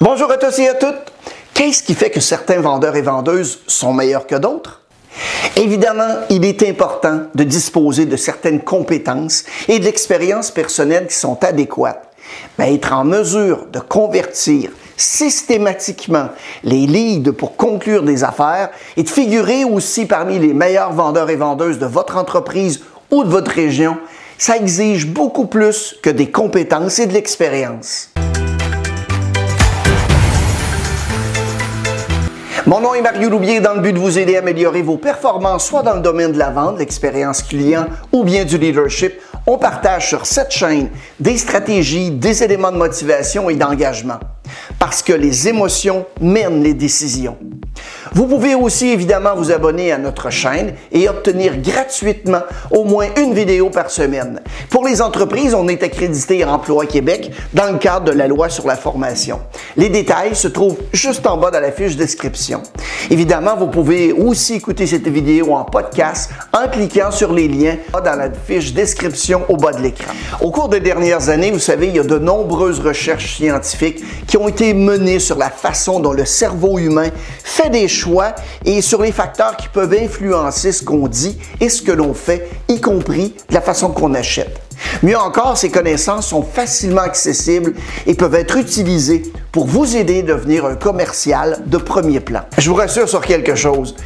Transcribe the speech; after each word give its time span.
Bonjour 0.00 0.30
à 0.30 0.36
tous 0.38 0.58
et 0.58 0.68
à 0.68 0.74
toutes. 0.74 1.12
Qu'est-ce 1.54 1.82
qui 1.82 1.94
fait 1.94 2.10
que 2.10 2.20
certains 2.20 2.60
vendeurs 2.60 2.96
et 2.96 3.02
vendeuses 3.02 3.60
sont 3.66 3.92
meilleurs 3.92 4.26
que 4.26 4.36
d'autres? 4.36 4.80
Évidemment, 5.56 6.20
il 6.30 6.44
est 6.44 6.62
important 6.62 7.22
de 7.34 7.44
disposer 7.44 8.06
de 8.06 8.16
certaines 8.16 8.60
compétences 8.60 9.44
et 9.68 9.78
de 9.78 9.84
l'expérience 9.84 10.50
personnelle 10.50 11.06
qui 11.06 11.16
sont 11.16 11.42
adéquates. 11.44 12.08
Mais 12.58 12.74
être 12.74 12.92
en 12.92 13.04
mesure 13.04 13.66
de 13.72 13.80
convertir 13.80 14.70
systématiquement 14.96 16.28
les 16.62 16.86
leads 16.86 17.32
pour 17.32 17.56
conclure 17.56 18.02
des 18.02 18.24
affaires 18.24 18.70
et 18.96 19.02
de 19.02 19.08
figurer 19.08 19.64
aussi 19.64 20.06
parmi 20.06 20.38
les 20.38 20.54
meilleurs 20.54 20.92
vendeurs 20.92 21.30
et 21.30 21.36
vendeuses 21.36 21.78
de 21.78 21.86
votre 21.86 22.16
entreprise 22.16 22.80
ou 23.10 23.24
de 23.24 23.28
votre 23.28 23.50
région, 23.50 23.96
ça 24.40 24.56
exige 24.56 25.06
beaucoup 25.06 25.44
plus 25.44 25.96
que 26.02 26.08
des 26.08 26.30
compétences 26.30 26.98
et 26.98 27.06
de 27.06 27.12
l'expérience. 27.12 28.08
Mon 32.66 32.80
nom 32.80 32.94
est 32.94 33.02
Mario 33.02 33.28
Loubier 33.28 33.60
dans 33.60 33.74
le 33.74 33.80
but 33.80 33.92
de 33.92 33.98
vous 33.98 34.18
aider 34.18 34.36
à 34.36 34.38
améliorer 34.38 34.80
vos 34.80 34.96
performances, 34.96 35.66
soit 35.66 35.82
dans 35.82 35.94
le 35.94 36.00
domaine 36.00 36.32
de 36.32 36.38
la 36.38 36.48
vente, 36.48 36.78
l'expérience 36.78 37.42
client 37.42 37.84
ou 38.12 38.24
bien 38.24 38.46
du 38.46 38.56
leadership. 38.56 39.12
On 39.46 39.58
partage 39.58 40.08
sur 40.08 40.24
cette 40.24 40.52
chaîne 40.52 40.88
des 41.18 41.36
stratégies, 41.36 42.10
des 42.10 42.42
éléments 42.42 42.72
de 42.72 42.78
motivation 42.78 43.50
et 43.50 43.56
d'engagement. 43.56 44.20
Parce 44.78 45.02
que 45.02 45.12
les 45.12 45.48
émotions 45.48 46.06
mènent 46.18 46.62
les 46.62 46.72
décisions. 46.72 47.36
Vous 48.12 48.26
pouvez 48.26 48.54
aussi 48.56 48.88
évidemment 48.88 49.36
vous 49.36 49.52
abonner 49.52 49.92
à 49.92 49.98
notre 49.98 50.30
chaîne 50.30 50.74
et 50.90 51.08
obtenir 51.08 51.56
gratuitement 51.58 52.42
au 52.70 52.84
moins 52.84 53.06
une 53.16 53.34
vidéo 53.34 53.70
par 53.70 53.90
semaine. 53.90 54.40
Pour 54.68 54.84
les 54.84 55.00
entreprises, 55.00 55.54
on 55.54 55.68
est 55.68 55.82
accrédité 55.82 56.42
à 56.42 56.52
Emploi 56.52 56.86
Québec 56.86 57.30
dans 57.52 57.70
le 57.70 57.78
cadre 57.78 58.06
de 58.06 58.12
la 58.12 58.26
loi 58.26 58.48
sur 58.48 58.66
la 58.66 58.76
formation. 58.76 59.40
Les 59.76 59.88
détails 59.88 60.34
se 60.34 60.48
trouvent 60.48 60.78
juste 60.92 61.26
en 61.26 61.36
bas 61.36 61.52
de 61.52 61.58
la 61.58 61.70
fiche 61.70 61.96
description. 61.96 62.62
Évidemment, 63.10 63.56
vous 63.56 63.68
pouvez 63.68 64.12
aussi 64.12 64.54
écouter 64.54 64.86
cette 64.86 65.06
vidéo 65.06 65.54
en 65.54 65.64
podcast 65.64 66.30
en 66.52 66.68
cliquant 66.68 67.10
sur 67.10 67.32
les 67.32 67.48
liens 67.48 67.76
dans 67.92 68.16
la 68.16 68.30
fiche 68.30 68.74
description 68.74 69.42
au 69.48 69.56
bas 69.56 69.72
de 69.72 69.82
l'écran. 69.82 70.12
Au 70.40 70.50
cours 70.50 70.68
des 70.68 70.80
dernières 70.80 71.28
années, 71.28 71.50
vous 71.50 71.58
savez, 71.58 71.88
il 71.88 71.96
y 71.96 72.00
a 72.00 72.04
de 72.04 72.18
nombreuses 72.18 72.80
recherches 72.80 73.36
scientifiques 73.36 74.02
qui 74.26 74.36
ont 74.36 74.48
été 74.48 74.74
menées 74.74 75.18
sur 75.20 75.38
la 75.38 75.50
façon 75.50 76.00
dont 76.00 76.12
le 76.12 76.24
cerveau 76.24 76.78
humain 76.78 77.10
fait 77.44 77.70
des 77.70 77.88
et 78.64 78.80
sur 78.80 79.02
les 79.02 79.12
facteurs 79.12 79.56
qui 79.56 79.68
peuvent 79.68 79.94
influencer 79.94 80.72
ce 80.72 80.84
qu'on 80.84 81.08
dit 81.08 81.38
et 81.60 81.68
ce 81.68 81.82
que 81.82 81.92
l'on 81.92 82.14
fait, 82.14 82.48
y 82.68 82.80
compris 82.80 83.34
la 83.50 83.60
façon 83.60 83.90
qu'on 83.90 84.14
achète. 84.14 84.60
Mieux 85.02 85.18
encore, 85.18 85.56
ces 85.56 85.70
connaissances 85.70 86.28
sont 86.28 86.42
facilement 86.42 87.02
accessibles 87.02 87.74
et 88.06 88.14
peuvent 88.14 88.34
être 88.34 88.56
utilisées 88.56 89.22
pour 89.52 89.66
vous 89.66 89.96
aider 89.96 90.20
à 90.20 90.22
devenir 90.22 90.64
un 90.64 90.74
commercial 90.74 91.62
de 91.66 91.76
premier 91.76 92.20
plan. 92.20 92.40
Je 92.56 92.70
vous 92.70 92.76
rassure 92.76 93.08
sur 93.08 93.20
quelque 93.20 93.54
chose. 93.54 93.96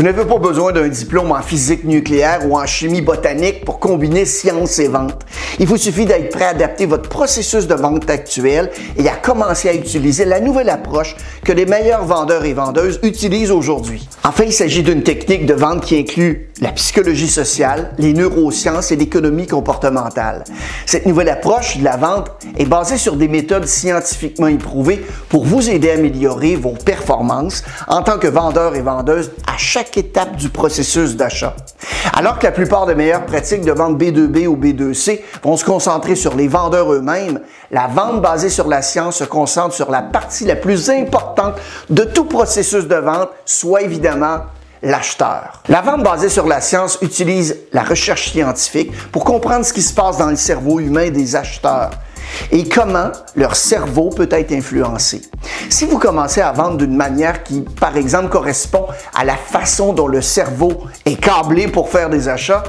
Vous 0.00 0.06
n'avez 0.06 0.24
pas 0.24 0.38
besoin 0.38 0.72
d'un 0.72 0.88
diplôme 0.88 1.30
en 1.30 1.42
physique 1.42 1.84
nucléaire 1.84 2.48
ou 2.48 2.58
en 2.58 2.64
chimie 2.64 3.02
botanique 3.02 3.66
pour 3.66 3.78
combiner 3.78 4.24
science 4.24 4.78
et 4.78 4.88
vente. 4.88 5.26
Il 5.58 5.66
vous 5.66 5.76
suffit 5.76 6.06
d'être 6.06 6.30
prêt 6.30 6.46
à 6.46 6.48
adapter 6.48 6.86
votre 6.86 7.10
processus 7.10 7.66
de 7.66 7.74
vente 7.74 8.08
actuel 8.08 8.70
et 8.96 9.06
à 9.10 9.16
commencer 9.16 9.68
à 9.68 9.74
utiliser 9.74 10.24
la 10.24 10.40
nouvelle 10.40 10.70
approche 10.70 11.16
que 11.44 11.52
les 11.52 11.66
meilleurs 11.66 12.06
vendeurs 12.06 12.46
et 12.46 12.54
vendeuses 12.54 12.98
utilisent 13.02 13.50
aujourd'hui. 13.50 14.08
Enfin, 14.24 14.44
il 14.44 14.54
s'agit 14.54 14.82
d'une 14.82 15.02
technique 15.02 15.44
de 15.44 15.52
vente 15.52 15.84
qui 15.84 15.98
inclut 15.98 16.48
la 16.62 16.72
psychologie 16.72 17.28
sociale, 17.28 17.92
les 17.98 18.14
neurosciences 18.14 18.92
et 18.92 18.96
l'économie 18.96 19.46
comportementale. 19.46 20.44
Cette 20.86 21.04
nouvelle 21.04 21.28
approche 21.28 21.76
de 21.76 21.84
la 21.84 21.98
vente 21.98 22.30
est 22.58 22.64
basée 22.64 22.96
sur 22.96 23.16
des 23.16 23.28
méthodes 23.28 23.66
scientifiquement 23.66 24.46
éprouvées 24.46 25.04
pour 25.28 25.44
vous 25.44 25.68
aider 25.68 25.90
à 25.90 25.94
améliorer 25.94 26.56
vos 26.56 26.72
performances 26.72 27.64
en 27.86 28.02
tant 28.02 28.18
que 28.18 28.28
vendeur 28.28 28.76
et 28.76 28.82
vendeuse 28.82 29.32
à 29.46 29.58
chaque 29.58 29.89
étape 29.96 30.36
du 30.36 30.48
processus 30.48 31.16
d'achat. 31.16 31.54
Alors 32.14 32.38
que 32.38 32.44
la 32.44 32.52
plupart 32.52 32.86
des 32.86 32.94
meilleures 32.94 33.26
pratiques 33.26 33.64
de 33.64 33.72
vente 33.72 33.98
B2B 33.98 34.46
ou 34.46 34.56
B2C 34.56 35.20
vont 35.42 35.56
se 35.56 35.64
concentrer 35.64 36.16
sur 36.16 36.34
les 36.34 36.48
vendeurs 36.48 36.92
eux-mêmes, 36.92 37.40
la 37.70 37.86
vente 37.86 38.22
basée 38.22 38.50
sur 38.50 38.68
la 38.68 38.82
science 38.82 39.16
se 39.16 39.24
concentre 39.24 39.74
sur 39.74 39.90
la 39.90 40.02
partie 40.02 40.44
la 40.44 40.56
plus 40.56 40.90
importante 40.90 41.54
de 41.88 42.04
tout 42.04 42.24
processus 42.24 42.86
de 42.86 42.96
vente, 42.96 43.30
soit 43.44 43.82
évidemment 43.82 44.40
l'acheteur. 44.82 45.62
La 45.68 45.82
vente 45.82 46.02
basée 46.02 46.28
sur 46.28 46.46
la 46.46 46.60
science 46.60 46.98
utilise 47.02 47.56
la 47.72 47.82
recherche 47.82 48.30
scientifique 48.30 48.92
pour 49.12 49.24
comprendre 49.24 49.64
ce 49.64 49.72
qui 49.72 49.82
se 49.82 49.94
passe 49.94 50.16
dans 50.18 50.30
le 50.30 50.36
cerveau 50.36 50.80
humain 50.80 51.10
des 51.10 51.36
acheteurs 51.36 51.90
et 52.52 52.68
comment 52.68 53.10
leur 53.36 53.56
cerveau 53.56 54.10
peut 54.10 54.28
être 54.30 54.52
influencé. 54.52 55.22
Si 55.68 55.86
vous 55.86 55.98
commencez 55.98 56.40
à 56.40 56.52
vendre 56.52 56.78
d'une 56.78 56.96
manière 56.96 57.42
qui, 57.42 57.60
par 57.60 57.96
exemple, 57.96 58.28
correspond 58.28 58.86
à 59.14 59.24
la 59.24 59.36
façon 59.36 59.92
dont 59.92 60.08
le 60.08 60.20
cerveau 60.20 60.84
est 61.06 61.20
câblé 61.20 61.68
pour 61.68 61.88
faire 61.88 62.10
des 62.10 62.28
achats, 62.28 62.64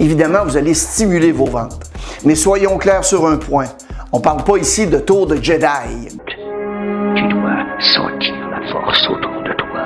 évidemment, 0.00 0.44
vous 0.44 0.56
allez 0.56 0.74
stimuler 0.74 1.32
vos 1.32 1.46
ventes. 1.46 1.80
Mais 2.24 2.34
soyons 2.34 2.78
clairs 2.78 3.04
sur 3.04 3.26
un 3.26 3.36
point. 3.36 3.66
On 4.12 4.18
ne 4.18 4.22
parle 4.22 4.44
pas 4.44 4.56
ici 4.56 4.86
de 4.86 4.98
tour 4.98 5.26
de 5.26 5.36
Jedi. 5.36 6.08
Tu 7.16 7.28
dois 7.28 7.64
sentir 7.80 8.34
la 8.50 8.72
force 8.72 9.08
autour 9.10 9.42
de 9.42 9.52
toi. 9.56 9.80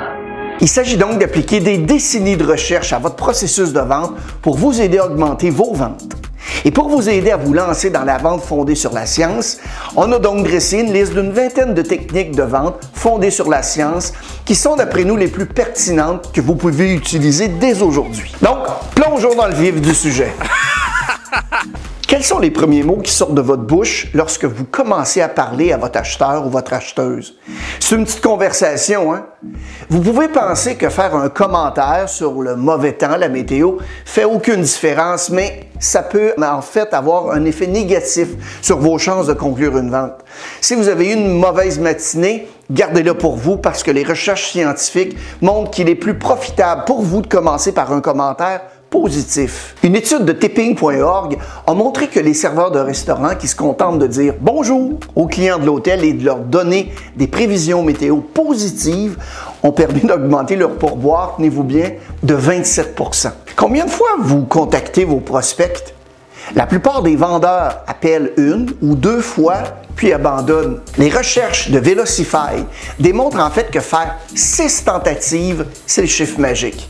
Il 0.60 0.68
s'agit 0.68 0.96
donc 0.96 1.18
d'appliquer 1.18 1.60
des 1.60 1.78
décennies 1.78 2.36
de 2.36 2.44
recherche 2.44 2.92
à 2.92 2.98
votre 2.98 3.16
processus 3.16 3.72
de 3.72 3.80
vente 3.80 4.12
pour 4.42 4.56
vous 4.56 4.80
aider 4.80 4.98
à 4.98 5.06
augmenter 5.06 5.50
vos 5.50 5.72
ventes. 5.72 6.19
Et 6.64 6.70
pour 6.70 6.88
vous 6.88 7.08
aider 7.08 7.30
à 7.30 7.36
vous 7.36 7.52
lancer 7.52 7.90
dans 7.90 8.04
la 8.04 8.18
vente 8.18 8.42
fondée 8.42 8.74
sur 8.74 8.92
la 8.92 9.06
science, 9.06 9.58
on 9.96 10.12
a 10.12 10.18
donc 10.18 10.46
dressé 10.46 10.78
une 10.80 10.92
liste 10.92 11.14
d'une 11.14 11.32
vingtaine 11.32 11.74
de 11.74 11.82
techniques 11.82 12.36
de 12.36 12.42
vente 12.42 12.76
fondées 12.92 13.30
sur 13.30 13.48
la 13.48 13.62
science 13.62 14.12
qui 14.44 14.54
sont 14.54 14.76
d'après 14.76 15.04
nous 15.04 15.16
les 15.16 15.28
plus 15.28 15.46
pertinentes 15.46 16.32
que 16.32 16.40
vous 16.40 16.54
pouvez 16.54 16.92
utiliser 16.92 17.48
dès 17.48 17.80
aujourd'hui. 17.82 18.32
Donc, 18.42 18.58
plongeons 18.94 19.34
dans 19.34 19.48
le 19.48 19.54
vif 19.54 19.80
du 19.80 19.94
sujet. 19.94 20.32
Quels 22.10 22.24
sont 22.24 22.40
les 22.40 22.50
premiers 22.50 22.82
mots 22.82 22.96
qui 22.96 23.12
sortent 23.12 23.34
de 23.34 23.40
votre 23.40 23.62
bouche 23.62 24.08
lorsque 24.14 24.44
vous 24.44 24.64
commencez 24.64 25.20
à 25.20 25.28
parler 25.28 25.70
à 25.70 25.76
votre 25.76 25.96
acheteur 25.96 26.44
ou 26.44 26.50
votre 26.50 26.72
acheteuse? 26.72 27.38
C'est 27.78 27.94
une 27.94 28.04
petite 28.04 28.20
conversation, 28.20 29.14
hein? 29.14 29.26
Vous 29.90 30.00
pouvez 30.00 30.26
penser 30.26 30.74
que 30.74 30.88
faire 30.88 31.14
un 31.14 31.28
commentaire 31.28 32.08
sur 32.08 32.42
le 32.42 32.56
mauvais 32.56 32.94
temps, 32.94 33.16
la 33.16 33.28
météo, 33.28 33.76
fait 34.04 34.24
aucune 34.24 34.62
différence, 34.62 35.30
mais 35.30 35.68
ça 35.78 36.02
peut 36.02 36.34
en 36.42 36.60
fait 36.62 36.92
avoir 36.94 37.30
un 37.30 37.44
effet 37.44 37.68
négatif 37.68 38.30
sur 38.60 38.78
vos 38.78 38.98
chances 38.98 39.28
de 39.28 39.34
conclure 39.34 39.78
une 39.78 39.92
vente. 39.92 40.24
Si 40.60 40.74
vous 40.74 40.88
avez 40.88 41.10
eu 41.10 41.14
une 41.14 41.38
mauvaise 41.38 41.78
matinée, 41.78 42.48
gardez-la 42.72 43.14
pour 43.14 43.36
vous 43.36 43.56
parce 43.56 43.84
que 43.84 43.92
les 43.92 44.02
recherches 44.02 44.50
scientifiques 44.50 45.16
montrent 45.42 45.70
qu'il 45.70 45.88
est 45.88 45.94
plus 45.94 46.18
profitable 46.18 46.82
pour 46.86 47.02
vous 47.02 47.20
de 47.20 47.28
commencer 47.28 47.70
par 47.70 47.92
un 47.92 48.00
commentaire 48.00 48.62
positif. 48.90 49.76
Une 49.82 49.94
étude 49.94 50.24
de 50.24 50.32
tipping.org 50.32 51.38
a 51.66 51.74
montré 51.74 52.08
que 52.08 52.20
les 52.20 52.34
serveurs 52.34 52.72
de 52.72 52.80
restaurants 52.80 53.36
qui 53.36 53.48
se 53.48 53.56
contentent 53.56 53.98
de 53.98 54.06
dire 54.06 54.34
bonjour 54.40 54.98
aux 55.14 55.26
clients 55.26 55.58
de 55.58 55.66
l'hôtel 55.66 56.04
et 56.04 56.12
de 56.12 56.24
leur 56.24 56.38
donner 56.38 56.92
des 57.16 57.28
prévisions 57.28 57.82
météo 57.82 58.16
positives 58.16 59.16
ont 59.62 59.72
permis 59.72 60.00
d'augmenter 60.00 60.56
leur 60.56 60.72
pourboire, 60.72 61.34
tenez-vous 61.36 61.62
bien, 61.62 61.92
de 62.22 62.34
27% 62.34 63.30
Combien 63.56 63.84
de 63.84 63.90
fois 63.90 64.16
vous 64.18 64.44
contactez 64.44 65.04
vos 65.04 65.20
prospects? 65.20 65.94
La 66.54 66.66
plupart 66.66 67.02
des 67.02 67.14
vendeurs 67.14 67.84
appellent 67.86 68.32
une 68.36 68.72
ou 68.82 68.94
deux 68.94 69.20
fois 69.20 69.58
puis 69.94 70.12
abandonnent. 70.12 70.80
Les 70.96 71.10
recherches 71.10 71.70
de 71.70 71.78
Velocify 71.78 72.64
démontrent 72.98 73.40
en 73.40 73.50
fait 73.50 73.70
que 73.70 73.80
faire 73.80 74.16
six 74.34 74.82
tentatives, 74.82 75.66
c'est 75.86 76.00
le 76.00 76.06
chiffre 76.08 76.40
magique. 76.40 76.88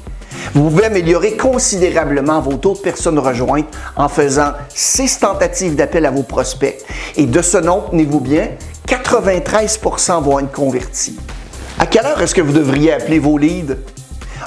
Vous 0.52 0.68
pouvez 0.68 0.86
améliorer 0.86 1.36
considérablement 1.36 2.40
vos 2.40 2.54
taux 2.54 2.74
de 2.74 2.80
personnes 2.80 3.20
rejointes 3.20 3.68
en 3.94 4.08
faisant 4.08 4.52
six 4.74 5.20
tentatives 5.20 5.76
d'appel 5.76 6.04
à 6.06 6.10
vos 6.10 6.24
prospects. 6.24 6.76
Et 7.16 7.26
de 7.26 7.40
ce 7.40 7.58
nombre, 7.58 7.90
tenez-vous 7.90 8.18
bien, 8.18 8.48
93% 8.88 10.22
vont 10.24 10.40
être 10.40 10.50
convertis. 10.50 11.16
À 11.78 11.86
quelle 11.86 12.04
heure 12.04 12.20
est-ce 12.20 12.34
que 12.34 12.40
vous 12.40 12.52
devriez 12.52 12.92
appeler 12.92 13.20
vos 13.20 13.38
leads? 13.38 13.76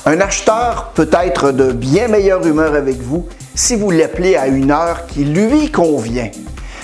Un 0.05 0.19
acheteur 0.19 0.91
peut 0.93 1.09
être 1.23 1.53
de 1.53 1.71
bien 1.71 2.09
meilleure 2.09 2.45
humeur 2.45 2.75
avec 2.75 2.99
vous 2.99 3.25
si 3.55 3.77
vous 3.77 3.89
l'appelez 3.89 4.35
à 4.35 4.47
une 4.47 4.71
heure 4.71 5.07
qui 5.07 5.23
lui 5.23 5.71
convient. 5.71 6.31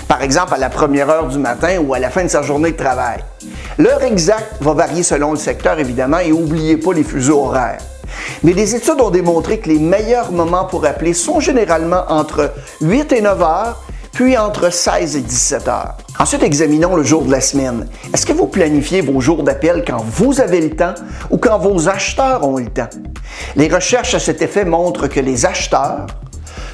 Par 0.08 0.22
exemple, 0.22 0.54
à 0.54 0.58
la 0.58 0.70
première 0.70 1.10
heure 1.10 1.28
du 1.28 1.38
matin 1.38 1.78
ou 1.86 1.92
à 1.92 1.98
la 1.98 2.08
fin 2.08 2.24
de 2.24 2.28
sa 2.28 2.40
journée 2.40 2.72
de 2.72 2.76
travail. 2.76 3.18
L'heure 3.76 4.02
exacte 4.02 4.62
va 4.62 4.72
varier 4.72 5.02
selon 5.02 5.32
le 5.32 5.36
secteur, 5.36 5.78
évidemment, 5.78 6.20
et 6.20 6.30
n'oubliez 6.30 6.78
pas 6.78 6.94
les 6.94 7.04
fuseaux 7.04 7.44
horaires. 7.44 7.80
Mais 8.42 8.52
des 8.52 8.74
études 8.74 9.00
ont 9.00 9.10
démontré 9.10 9.58
que 9.58 9.68
les 9.68 9.78
meilleurs 9.78 10.32
moments 10.32 10.64
pour 10.64 10.84
appeler 10.84 11.14
sont 11.14 11.40
généralement 11.40 12.04
entre 12.08 12.52
8 12.80 13.12
et 13.12 13.20
9 13.20 13.42
heures, 13.42 13.82
puis 14.12 14.36
entre 14.36 14.70
16 14.70 15.16
et 15.16 15.20
17 15.20 15.68
heures. 15.68 15.96
Ensuite, 16.18 16.42
examinons 16.42 16.96
le 16.96 17.02
jour 17.02 17.22
de 17.22 17.30
la 17.30 17.40
semaine. 17.40 17.88
Est-ce 18.12 18.26
que 18.26 18.32
vous 18.32 18.46
planifiez 18.46 19.00
vos 19.00 19.20
jours 19.20 19.42
d'appel 19.42 19.84
quand 19.86 20.04
vous 20.04 20.40
avez 20.40 20.60
le 20.60 20.70
temps 20.70 20.94
ou 21.30 21.38
quand 21.38 21.58
vos 21.58 21.88
acheteurs 21.88 22.46
ont 22.46 22.58
le 22.58 22.66
temps? 22.66 22.90
Les 23.56 23.68
recherches 23.68 24.14
à 24.14 24.18
cet 24.18 24.42
effet 24.42 24.64
montrent 24.64 25.06
que 25.06 25.20
les 25.20 25.46
acheteurs 25.46 26.06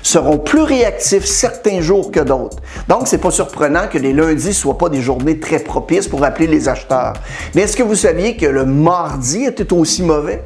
seront 0.02 0.38
plus 0.38 0.62
réactifs 0.62 1.24
certains 1.24 1.80
jours 1.80 2.10
que 2.10 2.20
d'autres. 2.20 2.58
Donc, 2.88 3.06
c'est 3.06 3.18
pas 3.18 3.30
surprenant 3.30 3.88
que 3.88 3.98
les 3.98 4.12
lundis 4.12 4.54
soient 4.54 4.78
pas 4.78 4.88
des 4.88 5.02
journées 5.02 5.40
très 5.40 5.58
propices 5.58 6.08
pour 6.08 6.24
appeler 6.24 6.46
les 6.46 6.68
acheteurs. 6.68 7.14
Mais 7.54 7.62
est-ce 7.62 7.76
que 7.76 7.82
vous 7.82 7.96
saviez 7.96 8.36
que 8.36 8.46
le 8.46 8.64
mardi 8.64 9.44
était 9.44 9.72
aussi 9.72 10.02
mauvais? 10.02 10.42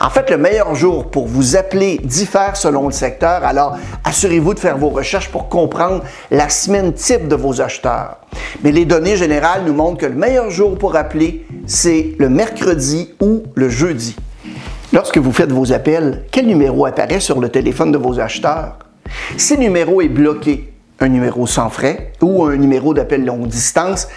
En 0.00 0.10
fait, 0.10 0.30
le 0.30 0.38
meilleur 0.38 0.74
jour 0.74 1.10
pour 1.10 1.26
vous 1.26 1.56
appeler 1.56 2.00
diffère 2.02 2.56
selon 2.56 2.86
le 2.86 2.92
secteur, 2.92 3.44
alors 3.44 3.76
assurez-vous 4.04 4.54
de 4.54 4.60
faire 4.60 4.78
vos 4.78 4.90
recherches 4.90 5.30
pour 5.30 5.48
comprendre 5.48 6.02
la 6.30 6.48
semaine 6.48 6.92
type 6.92 7.28
de 7.28 7.36
vos 7.36 7.60
acheteurs. 7.60 8.18
Mais 8.62 8.72
les 8.72 8.84
données 8.84 9.16
générales 9.16 9.62
nous 9.66 9.74
montrent 9.74 9.98
que 9.98 10.06
le 10.06 10.14
meilleur 10.14 10.50
jour 10.50 10.76
pour 10.76 10.96
appeler, 10.96 11.46
c'est 11.66 12.14
le 12.18 12.28
mercredi 12.28 13.14
ou 13.20 13.44
le 13.54 13.68
jeudi. 13.68 14.16
Lorsque 14.92 15.18
vous 15.18 15.32
faites 15.32 15.50
vos 15.50 15.72
appels, 15.72 16.24
quel 16.30 16.46
numéro 16.46 16.86
apparaît 16.86 17.20
sur 17.20 17.40
le 17.40 17.48
téléphone 17.48 17.90
de 17.90 17.98
vos 17.98 18.20
acheteurs? 18.20 18.78
Si 19.36 19.54
le 19.54 19.62
numéro 19.62 20.00
est 20.00 20.08
bloqué, 20.08 20.72
un 21.00 21.08
numéro 21.08 21.46
sans 21.46 21.68
frais 21.68 22.12
ou 22.22 22.44
un 22.44 22.56
numéro 22.56 22.94
d'appel 22.94 23.24
longue 23.24 23.48
distance, 23.48 24.08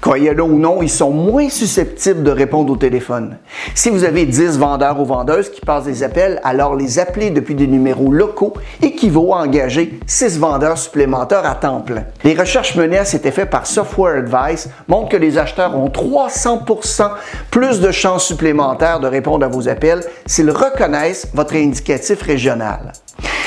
Croyez-le 0.00 0.42
ou 0.42 0.58
non, 0.58 0.82
ils 0.82 0.90
sont 0.90 1.10
moins 1.10 1.48
susceptibles 1.48 2.22
de 2.22 2.30
répondre 2.30 2.72
au 2.72 2.76
téléphone. 2.76 3.38
Si 3.74 3.90
vous 3.90 4.04
avez 4.04 4.26
10 4.26 4.58
vendeurs 4.58 5.00
ou 5.00 5.04
vendeuses 5.04 5.50
qui 5.50 5.60
passent 5.60 5.84
des 5.84 6.02
appels, 6.02 6.40
alors 6.44 6.74
les 6.76 6.98
appeler 6.98 7.30
depuis 7.30 7.54
des 7.54 7.66
numéros 7.66 8.12
locaux 8.12 8.54
équivaut 8.82 9.34
à 9.34 9.38
engager 9.38 9.98
6 10.06 10.38
vendeurs 10.38 10.78
supplémentaires 10.78 11.46
à 11.46 11.54
temps 11.54 11.80
plein. 11.80 12.04
Les 12.22 12.34
recherches 12.34 12.76
menées 12.76 12.98
à 12.98 13.04
cet 13.04 13.26
effet 13.26 13.46
par 13.46 13.66
Software 13.66 14.18
Advice 14.18 14.68
montrent 14.88 15.08
que 15.10 15.16
les 15.16 15.38
acheteurs 15.38 15.76
ont 15.76 15.88
300% 15.88 17.10
plus 17.50 17.80
de 17.80 17.90
chances 17.90 18.26
supplémentaires 18.26 19.00
de 19.00 19.06
répondre 19.06 19.44
à 19.44 19.48
vos 19.48 19.68
appels 19.68 20.04
s'ils 20.26 20.50
reconnaissent 20.50 21.28
votre 21.34 21.54
indicatif 21.56 22.22
régional. 22.22 22.92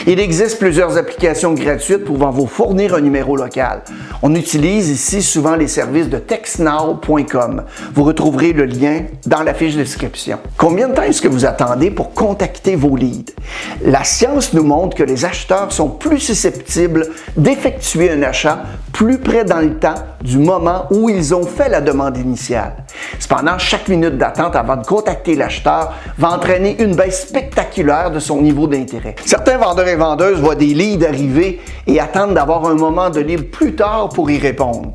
Il 0.05 0.19
existe 0.19 0.59
plusieurs 0.59 0.97
applications 0.97 1.53
gratuites 1.53 2.05
pouvant 2.05 2.29
vous 2.29 2.45
fournir 2.45 2.93
un 2.93 3.01
numéro 3.01 3.35
local. 3.35 3.81
On 4.21 4.35
utilise 4.35 4.89
ici 4.89 5.23
souvent 5.23 5.55
les 5.55 5.67
services 5.67 6.09
de 6.09 6.17
textnow.com. 6.17 7.63
Vous 7.93 8.03
retrouverez 8.03 8.53
le 8.53 8.65
lien 8.65 9.03
dans 9.25 9.43
la 9.43 9.53
fiche 9.53 9.73
de 9.73 9.81
description. 9.81 10.37
Combien 10.57 10.89
de 10.89 10.93
temps 10.93 11.03
est-ce 11.03 11.21
que 11.21 11.27
vous 11.27 11.45
attendez 11.45 11.89
pour 11.89 12.13
contacter 12.13 12.75
vos 12.75 12.95
leads? 12.95 13.33
La 13.83 14.03
science 14.03 14.53
nous 14.53 14.63
montre 14.63 14.95
que 14.95 15.03
les 15.03 15.25
acheteurs 15.25 15.71
sont 15.71 15.89
plus 15.89 16.19
susceptibles 16.19 17.07
d'effectuer 17.35 18.11
un 18.11 18.21
achat 18.23 18.63
plus 18.97 19.19
près 19.19 19.45
dans 19.45 19.59
le 19.59 19.75
temps 19.75 19.93
du 20.23 20.39
moment 20.39 20.87
où 20.89 21.07
ils 21.07 21.35
ont 21.35 21.45
fait 21.45 21.69
la 21.69 21.81
demande 21.81 22.17
initiale. 22.17 22.73
Cependant, 23.19 23.59
chaque 23.59 23.87
minute 23.89 24.17
d'attente 24.17 24.55
avant 24.55 24.75
de 24.75 24.83
contacter 24.87 25.35
l'acheteur 25.35 25.93
va 26.17 26.31
entraîner 26.31 26.81
une 26.81 26.95
baisse 26.95 27.27
spectaculaire 27.27 28.09
de 28.09 28.17
son 28.17 28.41
niveau 28.41 28.65
d'intérêt. 28.65 29.13
Certains 29.23 29.59
vendeurs 29.59 29.87
et 29.87 29.95
vendeuses 29.95 30.39
voient 30.39 30.55
des 30.55 30.73
leads 30.73 31.05
arriver 31.05 31.61
et 31.85 31.99
attendent 31.99 32.33
d'avoir 32.33 32.65
un 32.65 32.73
moment 32.73 33.11
de 33.11 33.19
libre 33.19 33.45
plus 33.51 33.75
tard 33.75 34.09
pour 34.09 34.31
y 34.31 34.39
répondre. 34.39 34.93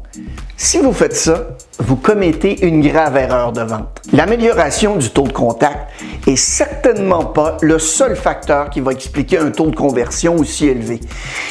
Si 0.64 0.79
vous 0.79 0.93
faites 0.93 1.17
ça, 1.17 1.56
vous 1.81 1.97
commettez 1.97 2.64
une 2.64 2.87
grave 2.87 3.17
erreur 3.17 3.50
de 3.50 3.62
vente. 3.62 4.00
L'amélioration 4.12 4.94
du 4.94 5.11
taux 5.11 5.26
de 5.26 5.32
contact 5.32 5.91
est 6.29 6.37
certainement 6.37 7.25
pas 7.25 7.56
le 7.62 7.81
seul 7.81 8.14
facteur 8.14 8.70
qui 8.70 8.81
va 8.81 8.93
expliquer 8.93 9.38
un 9.38 9.50
taux 9.50 9.67
de 9.67 9.75
conversion 9.75 10.37
aussi 10.37 10.69
élevé. 10.69 11.00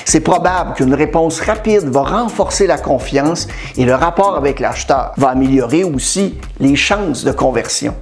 C'est 0.05 0.21
probable 0.21 0.75
qu'une 0.75 0.93
réponse 0.93 1.41
rapide 1.41 1.89
va 1.89 2.03
renforcer 2.03 2.67
la 2.67 2.77
confiance 2.77 3.49
et 3.75 3.83
le 3.83 3.95
rapport 3.95 4.37
avec 4.37 4.61
l'acheteur 4.61 5.11
va 5.17 5.29
améliorer 5.29 5.83
aussi 5.83 6.37
les 6.61 6.77
chances 6.77 7.25
de 7.25 7.33
conversion. 7.33 7.93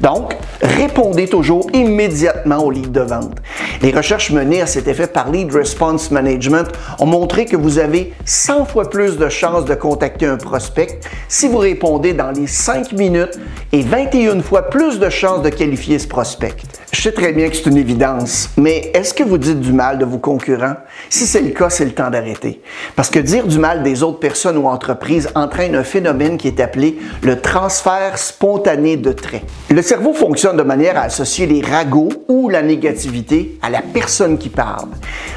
Donc, 0.00 0.34
répondez 0.62 1.28
toujours 1.28 1.66
immédiatement 1.74 2.64
au 2.64 2.70
lead 2.70 2.90
de 2.90 3.00
vente. 3.00 3.36
Les 3.82 3.90
recherches 3.90 4.30
menées 4.30 4.62
à 4.62 4.66
cet 4.66 4.88
effet 4.88 5.06
par 5.06 5.30
Lead 5.30 5.52
Response 5.52 6.10
Management 6.10 6.68
ont 7.00 7.06
montré 7.06 7.44
que 7.44 7.56
vous 7.56 7.78
avez 7.78 8.14
100 8.24 8.64
fois 8.64 8.88
plus 8.88 9.18
de 9.18 9.28
chances 9.28 9.66
de 9.66 9.74
contacter 9.74 10.26
un 10.26 10.36
prospect 10.36 10.53
si 11.28 11.48
vous 11.48 11.58
répondez 11.58 12.12
dans 12.12 12.30
les 12.30 12.46
5 12.46 12.92
minutes 12.92 13.38
et 13.72 13.82
21 13.82 14.40
fois 14.40 14.62
plus 14.70 14.98
de 14.98 15.10
chances 15.10 15.42
de 15.42 15.48
qualifier 15.48 15.98
ce 15.98 16.06
prospect. 16.06 16.54
Je 16.92 17.00
sais 17.00 17.12
très 17.12 17.32
bien 17.32 17.48
que 17.48 17.56
c'est 17.56 17.66
une 17.66 17.76
évidence, 17.76 18.50
mais 18.56 18.92
est-ce 18.94 19.12
que 19.12 19.24
vous 19.24 19.36
dites 19.36 19.58
du 19.58 19.72
mal 19.72 19.98
de 19.98 20.04
vos 20.04 20.18
concurrents? 20.18 20.76
Si 21.10 21.26
c'est 21.26 21.40
le 21.40 21.50
cas, 21.50 21.68
c'est 21.68 21.84
le 21.84 21.90
temps 21.90 22.08
d'arrêter. 22.08 22.62
Parce 22.94 23.10
que 23.10 23.18
dire 23.18 23.48
du 23.48 23.58
mal 23.58 23.82
des 23.82 24.04
autres 24.04 24.20
personnes 24.20 24.56
ou 24.56 24.68
entreprises 24.68 25.28
entraîne 25.34 25.74
un 25.74 25.82
phénomène 25.82 26.38
qui 26.38 26.46
est 26.46 26.60
appelé 26.60 26.98
le 27.22 27.40
transfert 27.40 28.16
spontané 28.16 28.96
de 28.96 29.10
traits. 29.10 29.42
Le 29.70 29.82
cerveau 29.82 30.14
fonctionne 30.14 30.56
de 30.56 30.62
manière 30.62 30.96
à 30.96 31.02
associer 31.02 31.46
les 31.46 31.62
ragots 31.62 32.10
ou 32.28 32.48
la 32.48 32.62
négativité 32.62 33.58
à 33.60 33.70
la 33.70 33.82
personne 33.82 34.38
qui 34.38 34.48
parle. 34.48 34.88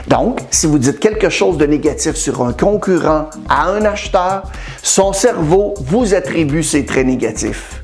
Donc, 0.08 0.40
si 0.52 0.68
vous 0.68 0.78
dites 0.78 1.00
quelque 1.00 1.30
chose 1.30 1.58
de 1.58 1.66
négatif 1.66 2.16
sur 2.16 2.44
un 2.44 2.54
concurrent 2.54 3.30
à 3.50 3.70
un 3.70 3.84
acheteur, 3.84 4.44
son 4.98 5.14
cerveau 5.14 5.76
vous 5.78 6.16
attribue 6.16 6.64
ces 6.64 6.84
traits 6.84 7.06
négatifs. 7.06 7.84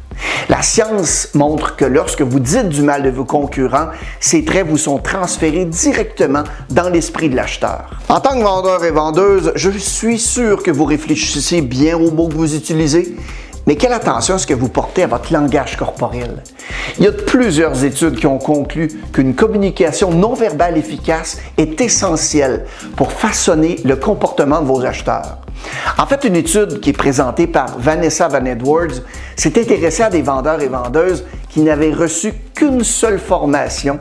La 0.50 0.64
science 0.64 1.30
montre 1.36 1.76
que 1.76 1.86
lorsque 1.86 2.24
vous 2.24 2.40
dites 2.40 2.70
du 2.70 2.82
mal 2.82 3.04
de 3.04 3.12
vos 3.12 3.24
concurrents, 3.24 3.90
ces 4.20 4.44
traits 4.44 4.66
vous 4.66 4.80
sont 4.80 4.98
transférés 4.98 5.66
directement 5.66 6.44
dans 6.72 6.90
l'esprit 6.90 7.30
de 7.30 7.36
l'acheteur. 7.36 7.92
En 8.10 8.20
tant 8.20 8.36
que 8.36 8.44
vendeur 8.44 8.84
et 8.84 8.90
vendeuse, 8.90 9.52
je 9.54 9.70
suis 9.70 10.18
sûr 10.18 10.64
que 10.64 10.72
vous 10.72 10.86
réfléchissez 10.86 11.62
bien 11.62 12.00
aux 12.00 12.10
mots 12.10 12.30
que 12.30 12.34
vous 12.34 12.56
utilisez. 12.56 13.16
Mais 13.68 13.76
quelle 13.76 13.94
attention 13.94 14.38
est-ce 14.38 14.48
que 14.48 14.56
vous 14.56 14.70
portez 14.70 15.04
à 15.04 15.08
votre 15.08 15.32
langage 15.32 15.78
corporel? 15.78 16.42
Il 16.98 17.06
y 17.06 17.08
a 17.08 17.12
plusieurs 17.12 17.84
études 17.84 18.16
qui 18.16 18.26
ont 18.26 18.40
conclu 18.40 18.88
qu'une 19.14 19.36
communication 19.36 20.10
non 20.10 20.34
verbale 20.34 20.80
efficace 20.80 21.38
est 21.58 21.80
essentielle 21.80 22.66
pour 22.96 23.12
façonner 23.12 23.80
le 23.86 23.98
comportement 23.98 24.62
de 24.62 24.66
vos 24.66 24.84
acheteurs. 24.84 25.38
En 25.98 26.06
fait, 26.06 26.24
une 26.24 26.36
étude 26.36 26.80
qui 26.80 26.90
est 26.90 26.98
présentée 26.98 27.48
par 27.48 27.78
Vanessa 27.78 28.28
Van 28.28 28.46
Edwards 28.46 29.02
s'est 29.36 29.60
intéressée 29.60 30.04
à 30.04 30.10
des 30.10 30.22
vendeurs 30.22 30.62
et 30.62 30.68
vendeuses 30.68 31.24
qui 31.50 31.62
n'avaient 31.62 31.94
reçu 31.94 32.34
qu'une 32.54 32.84
seule 32.84 33.20
formation 33.20 34.00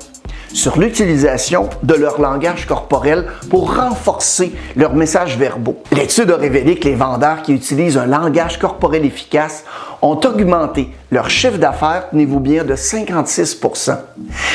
sur 0.52 0.78
l'utilisation 0.78 1.70
de 1.82 1.94
leur 1.94 2.20
langage 2.20 2.66
corporel 2.66 3.26
pour 3.50 3.74
renforcer 3.74 4.52
leurs 4.76 4.94
messages 4.94 5.36
verbaux. 5.36 5.82
L'étude 5.92 6.30
a 6.30 6.36
révélé 6.36 6.76
que 6.76 6.88
les 6.88 6.94
vendeurs 6.94 7.42
qui 7.42 7.52
utilisent 7.52 7.96
un 7.96 8.06
langage 8.06 8.58
corporel 8.58 9.04
efficace 9.04 9.64
ont 10.02 10.20
augmenté 10.24 10.88
leur 11.12 11.30
chiffre 11.30 11.58
d'affaires, 11.58 12.08
tenez-vous 12.10 12.40
bien, 12.40 12.64
de 12.64 12.74
56% 12.74 13.96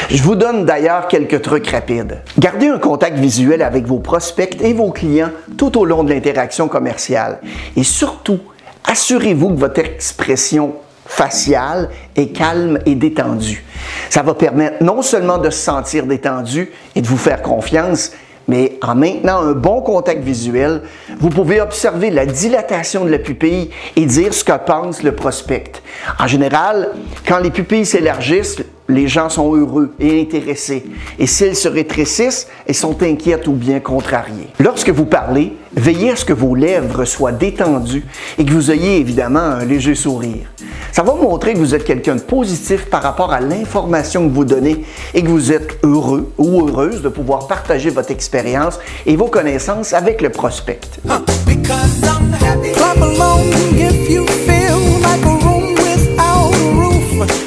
Je 0.09 0.21
vous 0.21 0.35
donne 0.35 0.65
d'ailleurs 0.65 1.07
quelques 1.07 1.41
trucs 1.41 1.67
rapides. 1.67 2.21
Gardez 2.38 2.67
un 2.67 2.77
contact 2.77 3.17
visuel 3.17 3.61
avec 3.61 3.85
vos 3.85 3.99
prospects 3.99 4.57
et 4.61 4.73
vos 4.73 4.91
clients 4.91 5.31
tout 5.57 5.77
au 5.77 5.85
long 5.85 6.03
de 6.03 6.09
l'interaction 6.13 6.67
commerciale. 6.67 7.39
Et 7.77 7.83
surtout, 7.83 8.39
assurez-vous 8.85 9.51
que 9.51 9.59
votre 9.59 9.80
expression 9.80 10.75
faciale 11.06 11.89
est 12.18 12.27
calme 12.27 12.80
et 12.85 12.95
détendue. 12.95 13.63
Ça 14.09 14.23
va 14.23 14.33
permettre 14.33 14.83
non 14.83 15.01
seulement 15.01 15.37
de 15.37 15.49
se 15.49 15.59
sentir 15.59 16.06
détendu 16.06 16.69
et 16.95 17.01
de 17.01 17.07
vous 17.07 17.18
faire 17.18 17.42
confiance, 17.42 18.11
mais 18.47 18.77
en 18.81 18.95
maintenant 18.95 19.42
un 19.42 19.54
bon 19.54 19.81
contact 19.81 20.23
visuel, 20.23 20.81
vous 21.19 21.30
pouvez 21.30 21.61
observer 21.61 22.09
la 22.09 22.25
dilatation 22.25 23.06
de 23.06 23.09
la 23.09 23.19
pupille 23.19 23.69
et 23.95 24.06
dire 24.06 24.33
ce 24.33 24.44
que 24.44 24.57
pense 24.66 25.04
le 25.04 25.13
prospect. 25.13 25.71
En 26.19 26.27
général, 26.27 26.92
quand 27.27 27.39
les 27.39 27.51
pupilles 27.51 27.85
s'élargissent, 27.85 28.61
les 28.89 29.07
gens 29.07 29.29
sont 29.29 29.56
heureux 29.56 29.94
et 29.99 30.21
intéressés. 30.21 30.85
Et 31.19 31.27
s'ils 31.27 31.56
se 31.56 31.67
rétrécissent, 31.67 32.47
ils 32.67 32.75
sont 32.75 33.01
inquiètes 33.03 33.47
ou 33.47 33.53
bien 33.53 33.79
contrariés. 33.79 34.47
Lorsque 34.59 34.89
vous 34.89 35.06
parlez, 35.06 35.53
veillez 35.75 36.11
à 36.11 36.15
ce 36.15 36.25
que 36.25 36.33
vos 36.33 36.56
lèvres 36.56 37.06
soient 37.06 37.31
détendues 37.31 38.06
et 38.37 38.45
que 38.45 38.51
vous 38.51 38.71
ayez 38.71 38.97
évidemment 38.97 39.39
un 39.39 39.65
léger 39.65 39.95
sourire. 39.95 40.47
Ça 40.91 41.03
va 41.03 41.13
montrer 41.13 41.53
que 41.53 41.59
vous 41.59 41.75
êtes 41.75 41.83
quelqu'un 41.83 42.15
de 42.15 42.21
positif 42.21 42.85
par 42.85 43.03
rapport 43.03 43.31
à 43.31 43.39
l'information 43.39 44.27
que 44.27 44.33
vous 44.33 44.45
donnez 44.45 44.83
et 45.13 45.21
que 45.21 45.27
vous 45.27 45.51
êtes 45.51 45.77
heureux 45.83 46.31
ou 46.37 46.67
heureuse 46.67 47.01
de 47.01 47.09
pouvoir 47.09 47.47
partager 47.47 47.89
votre 47.89 48.11
expérience 48.11 48.79
et 49.06 49.15
vos 49.15 49.27
connaissances 49.27 49.94
avec 49.94 50.21
le 50.21 50.29
prospect. 50.29 50.79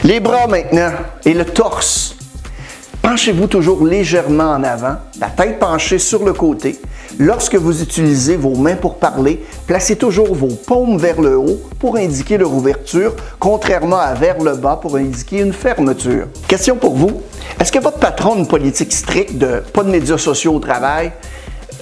Les 0.04 0.20
bras 0.20 0.46
maintenant 0.46 0.90
et 1.24 1.34
le 1.34 1.44
torse. 1.44 2.16
Penchez-vous 3.02 3.46
toujours 3.46 3.86
légèrement 3.86 4.50
en 4.52 4.62
avant, 4.62 4.96
la 5.20 5.28
tête 5.28 5.58
penchée 5.58 5.98
sur 5.98 6.24
le 6.24 6.32
côté. 6.32 6.80
Lorsque 7.18 7.54
vous 7.54 7.82
utilisez 7.82 8.36
vos 8.36 8.54
mains 8.54 8.76
pour 8.76 8.96
parler, 8.96 9.44
placez 9.66 9.96
toujours 9.96 10.34
vos 10.34 10.48
paumes 10.48 10.98
vers 10.98 11.20
le 11.20 11.36
haut 11.36 11.60
pour 11.78 11.96
indiquer 11.96 12.38
leur 12.38 12.52
ouverture, 12.52 13.14
contrairement 13.38 13.98
à 13.98 14.14
vers 14.14 14.38
le 14.38 14.54
bas 14.54 14.78
pour 14.80 14.96
indiquer 14.96 15.40
une 15.40 15.52
fermeture. 15.52 16.26
Question 16.46 16.76
pour 16.76 16.94
vous. 16.94 17.22
Est-ce 17.58 17.72
que 17.72 17.78
votre 17.78 17.98
patron 17.98 18.34
a 18.34 18.38
une 18.38 18.48
politique 18.48 18.92
stricte 18.92 19.38
de 19.38 19.62
pas 19.72 19.82
de 19.82 19.90
médias 19.90 20.18
sociaux 20.18 20.54
au 20.54 20.60
travail? 20.60 21.12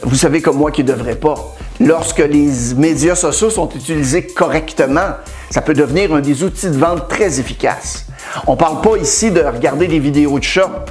Vous 0.03 0.17
savez 0.17 0.41
comme 0.41 0.57
moi 0.57 0.71
qu'il 0.71 0.87
ne 0.87 0.93
devrait 0.93 1.17
pas. 1.17 1.55
Lorsque 1.81 2.19
les 2.19 2.75
médias 2.77 3.15
sociaux 3.15 3.51
sont 3.51 3.69
utilisés 3.69 4.27
correctement, 4.27 5.11
ça 5.49 5.63
peut 5.63 5.75
devenir 5.75 6.13
un 6.13 6.21
des 6.21 6.43
outils 6.43 6.71
de 6.71 6.77
vente 6.77 7.09
très 7.09 7.39
efficaces. 7.39 8.07
On 8.49 8.53
ne 8.53 8.57
parle 8.57 8.81
pas 8.81 8.97
ici 8.97 9.31
de 9.31 9.41
regarder 9.41 9.87
des 9.87 10.01
vidéos 10.01 10.41
de 10.41 10.45
chats. 10.45 10.85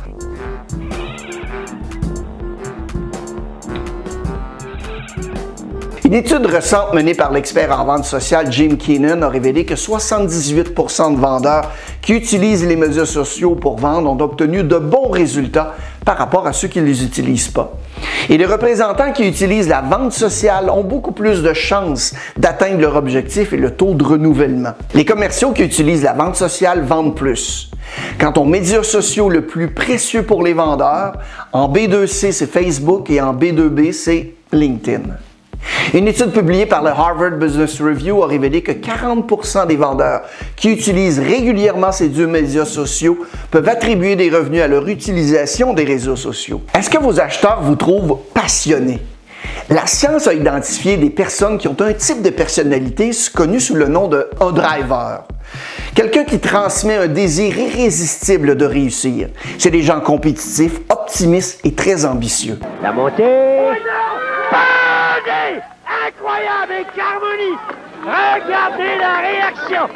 Une 6.06 6.14
étude 6.14 6.46
récente 6.46 6.94
menée 6.94 7.16
par 7.16 7.34
l'expert 7.34 7.78
en 7.78 7.84
vente 7.84 8.06
sociale 8.06 8.50
Jim 8.50 8.78
Keenan 8.80 9.22
a 9.24 9.28
révélé 9.28 9.66
que 9.66 9.74
78% 9.74 11.16
de 11.16 11.20
vendeurs 11.20 11.70
qui 12.02 12.14
utilisent 12.14 12.66
les 12.66 12.78
médias 12.78 13.06
sociaux 13.06 13.56
pour 13.56 13.78
vendre 13.78 14.10
ont 14.10 14.24
obtenu 14.24 14.64
de 14.64 14.78
bons 14.78 15.10
résultats 15.10 15.76
par 16.08 16.18
rapport 16.18 16.48
à 16.48 16.54
ceux 16.54 16.70
qui 16.70 16.80
ne 16.80 16.86
les 16.86 17.04
utilisent 17.04 17.50
pas. 17.50 17.74
Et 18.30 18.38
les 18.38 18.46
représentants 18.46 19.12
qui 19.12 19.28
utilisent 19.28 19.68
la 19.68 19.82
vente 19.82 20.14
sociale 20.14 20.70
ont 20.70 20.86
beaucoup 20.86 21.12
plus 21.12 21.44
de 21.44 21.54
chances 21.54 22.14
d'atteindre 22.38 22.80
leur 22.80 22.96
objectif 22.96 23.52
et 23.52 23.58
le 23.58 23.72
taux 23.72 23.94
de 23.94 24.06
renouvellement. 24.06 24.72
Les 24.94 25.04
commerciaux 25.04 25.52
qui 25.52 25.64
utilisent 25.64 26.04
la 26.04 26.14
vente 26.14 26.38
sociale 26.38 26.82
vendent 26.82 27.14
plus. 27.14 27.72
Quant 28.18 28.32
aux 28.38 28.46
médias 28.46 28.84
sociaux 28.84 29.30
le 29.30 29.46
plus 29.46 29.70
précieux 29.70 30.24
pour 30.24 30.44
les 30.44 30.54
vendeurs, 30.54 31.12
en 31.52 31.68
B2C 31.68 32.32
c'est 32.32 32.50
Facebook 32.50 33.10
et 33.10 33.20
en 33.20 33.34
B2B 33.34 33.92
c'est 33.92 34.34
LinkedIn. 34.54 35.02
Une 35.94 36.08
étude 36.08 36.32
publiée 36.32 36.66
par 36.66 36.84
le 36.84 36.90
Harvard 36.90 37.38
Business 37.38 37.82
Review 37.82 38.22
a 38.22 38.28
révélé 38.28 38.62
que 38.62 38.74
40% 38.74 39.68
des 39.68 39.78
vendeurs 39.78 40.24
qui 40.58 40.70
utilisent 40.70 41.20
régulièrement 41.20 41.94
ces 41.94 42.10
deux 42.10 42.28
médias 42.28 42.66
sociaux 42.66 43.26
peuvent 43.52 43.70
attribuer 43.70 44.18
des 44.18 44.30
revenus 44.30 44.62
à 44.62 44.68
leur 44.68 44.86
utilisation 44.90 45.74
des 45.74 45.86
réseaux 45.86 46.18
sociaux. 46.18 46.62
Est-ce 46.78 46.90
que 46.90 46.98
vos 46.98 47.22
acheteurs 47.22 47.62
vous 47.62 47.78
trouvent 47.78 48.20
passionnés? 48.34 49.00
La 49.70 49.86
science 49.86 50.28
a 50.28 50.34
identifié 50.34 50.98
des 50.98 51.10
personnes 51.10 51.58
qui 51.58 51.70
ont 51.70 51.78
un 51.80 51.94
type 51.94 52.22
de 52.22 52.32
personnalité 52.32 53.12
connu 53.34 53.62
sous 53.62 53.76
le 53.76 53.88
nom 53.88 54.10
de 54.10 54.30
un 54.42 54.52
driver. 54.52 55.24
Quelqu'un 55.96 56.26
qui 56.26 56.40
transmet 56.40 56.98
un 56.98 57.08
désir 57.08 57.58
irrésistible 57.58 58.58
de 58.58 58.66
réussir. 58.66 59.30
C'est 59.58 59.72
des 59.72 59.84
gens 59.84 60.02
compétitifs, 60.02 60.80
optimistes 60.90 61.62
et 61.64 61.74
très 61.74 62.06
ambitieux. 62.06 62.60
La 62.84 62.92
montée. 62.92 63.24
Et 66.30 66.86
Carmoni 66.94 67.56
Regardez 68.04 68.98
la 69.00 69.18
réaction 69.22 69.88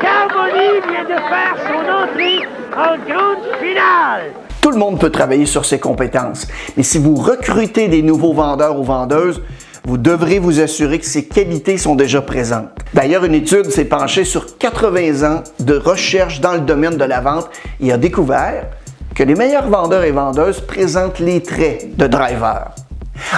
Carmoni 0.00 0.80
vient 0.88 1.02
de 1.02 1.20
faire 1.20 1.56
son 1.66 1.80
entrée 1.90 2.46
en 2.72 2.96
grande 3.04 3.56
finale 3.60 4.32
tout 4.62 4.72
le 4.72 4.78
monde 4.78 4.98
peut 4.98 5.10
travailler 5.10 5.46
sur 5.46 5.64
ses 5.64 5.78
compétences, 5.78 6.48
mais 6.76 6.82
si 6.82 6.98
vous 6.98 7.14
recrutez 7.14 7.86
des 7.86 8.02
nouveaux 8.02 8.32
vendeurs 8.32 8.80
ou 8.80 8.82
vendeuses, 8.82 9.40
vous 9.84 9.96
devrez 9.96 10.40
vous 10.40 10.58
assurer 10.58 10.98
que 10.98 11.06
ces 11.06 11.24
qualités 11.28 11.78
sont 11.78 11.94
déjà 11.94 12.20
présentes. 12.20 12.70
D'ailleurs, 12.92 13.24
une 13.24 13.34
étude 13.34 13.70
s'est 13.70 13.84
penchée 13.84 14.24
sur 14.24 14.58
80 14.58 15.22
ans 15.22 15.44
de 15.60 15.76
recherche 15.76 16.40
dans 16.40 16.54
le 16.54 16.62
domaine 16.62 16.96
de 16.96 17.04
la 17.04 17.20
vente 17.20 17.48
et 17.80 17.92
a 17.92 17.96
découvert 17.96 18.66
que 19.14 19.22
les 19.22 19.36
meilleurs 19.36 19.68
vendeurs 19.68 20.02
et 20.02 20.10
vendeuses 20.10 20.60
présentent 20.60 21.20
les 21.20 21.40
traits 21.40 21.96
de 21.96 22.08
driver. 22.08 22.74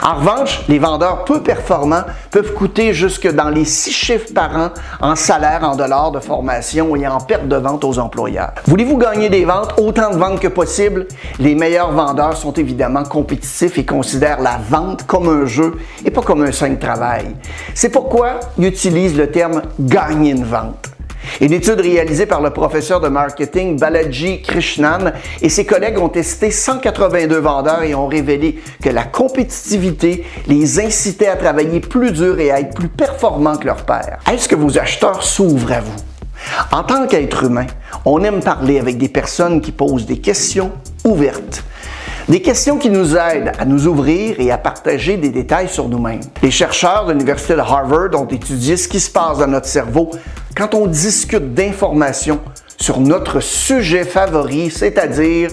En 0.02 0.16
revanche, 0.16 0.62
les 0.68 0.78
vendeurs 0.78 1.24
peu 1.24 1.42
performants 1.42 2.04
peuvent 2.30 2.54
coûter 2.54 2.92
jusque 2.92 3.30
dans 3.32 3.48
les 3.48 3.64
six 3.64 3.92
chiffres 3.92 4.32
par 4.34 4.56
an 4.56 4.68
en 5.00 5.16
salaire, 5.16 5.60
en 5.62 5.76
dollars 5.76 6.12
de 6.12 6.20
formation 6.20 6.96
et 6.96 7.06
en 7.06 7.20
perte 7.20 7.48
de 7.48 7.56
vente 7.56 7.84
aux 7.84 7.98
employeurs. 7.98 8.52
Voulez-vous 8.66 8.96
gagner 8.96 9.28
des 9.28 9.44
ventes, 9.44 9.74
autant 9.78 10.10
de 10.10 10.16
ventes 10.16 10.40
que 10.40 10.48
possible? 10.48 11.06
Les 11.38 11.54
meilleurs 11.54 11.92
vendeurs 11.92 12.36
sont 12.36 12.52
évidemment 12.52 13.04
compétitifs 13.04 13.78
et 13.78 13.84
considèrent 13.84 14.40
la 14.40 14.58
vente 14.68 15.06
comme 15.06 15.28
un 15.28 15.46
jeu 15.46 15.78
et 16.04 16.10
pas 16.10 16.22
comme 16.22 16.42
un 16.42 16.52
simple 16.52 16.78
travail. 16.78 17.36
C'est 17.74 17.90
pourquoi 17.90 18.40
ils 18.58 18.66
utilisent 18.66 19.16
le 19.16 19.30
terme 19.30 19.62
gagner 19.78 20.32
une 20.32 20.44
vente. 20.44 20.97
Une 21.40 21.52
étude 21.52 21.80
réalisée 21.80 22.26
par 22.26 22.40
le 22.40 22.50
professeur 22.50 23.00
de 23.00 23.08
marketing 23.08 23.78
Balaji 23.78 24.42
Krishnan 24.42 25.12
et 25.40 25.48
ses 25.48 25.64
collègues 25.64 25.98
ont 25.98 26.08
testé 26.08 26.50
182 26.50 27.38
vendeurs 27.38 27.82
et 27.82 27.94
ont 27.94 28.06
révélé 28.06 28.58
que 28.82 28.88
la 28.88 29.04
compétitivité 29.04 30.24
les 30.46 30.80
incitait 30.80 31.28
à 31.28 31.36
travailler 31.36 31.80
plus 31.80 32.12
dur 32.12 32.40
et 32.40 32.50
à 32.50 32.60
être 32.60 32.74
plus 32.74 32.88
performants 32.88 33.56
que 33.56 33.66
leurs 33.66 33.84
pairs. 33.84 34.18
Est-ce 34.30 34.48
que 34.48 34.56
vos 34.56 34.78
acheteurs 34.78 35.22
s'ouvrent 35.22 35.72
à 35.72 35.80
vous? 35.80 35.96
En 36.72 36.82
tant 36.82 37.06
qu'être 37.06 37.44
humain, 37.44 37.66
on 38.04 38.22
aime 38.22 38.40
parler 38.40 38.78
avec 38.78 38.96
des 38.96 39.08
personnes 39.08 39.60
qui 39.60 39.72
posent 39.72 40.06
des 40.06 40.18
questions 40.18 40.72
ouvertes. 41.04 41.64
Des 42.28 42.42
questions 42.42 42.76
qui 42.76 42.90
nous 42.90 43.16
aident 43.16 43.52
à 43.58 43.64
nous 43.64 43.86
ouvrir 43.86 44.38
et 44.38 44.50
à 44.50 44.58
partager 44.58 45.16
des 45.16 45.30
détails 45.30 45.70
sur 45.70 45.88
nous-mêmes. 45.88 46.20
Les 46.42 46.50
chercheurs 46.50 47.06
de 47.06 47.12
l'Université 47.12 47.54
de 47.54 47.60
Harvard 47.60 48.10
ont 48.20 48.26
étudié 48.26 48.76
ce 48.76 48.86
qui 48.86 49.00
se 49.00 49.10
passe 49.10 49.38
dans 49.38 49.46
notre 49.46 49.66
cerveau 49.66 50.10
quand 50.54 50.74
on 50.74 50.86
discute 50.86 51.54
d'informations 51.54 52.38
sur 52.76 53.00
notre 53.00 53.40
sujet 53.40 54.04
favori, 54.04 54.70
c'est-à-dire 54.70 55.52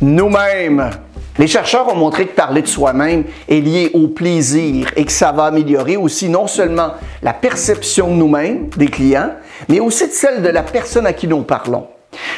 nous-mêmes. 0.00 0.88
Les 1.38 1.46
chercheurs 1.46 1.92
ont 1.92 1.96
montré 1.96 2.26
que 2.26 2.34
parler 2.34 2.62
de 2.62 2.66
soi-même 2.66 3.24
est 3.46 3.60
lié 3.60 3.90
au 3.92 4.08
plaisir 4.08 4.90
et 4.96 5.04
que 5.04 5.12
ça 5.12 5.32
va 5.32 5.44
améliorer 5.44 5.98
aussi 5.98 6.30
non 6.30 6.46
seulement 6.46 6.92
la 7.22 7.34
perception 7.34 8.08
de 8.08 8.14
nous-mêmes, 8.14 8.70
des 8.74 8.88
clients, 8.88 9.34
mais 9.68 9.80
aussi 9.80 10.06
de 10.06 10.12
celle 10.12 10.40
de 10.40 10.48
la 10.48 10.62
personne 10.62 11.04
à 11.04 11.12
qui 11.12 11.28
nous 11.28 11.42
parlons. 11.42 11.88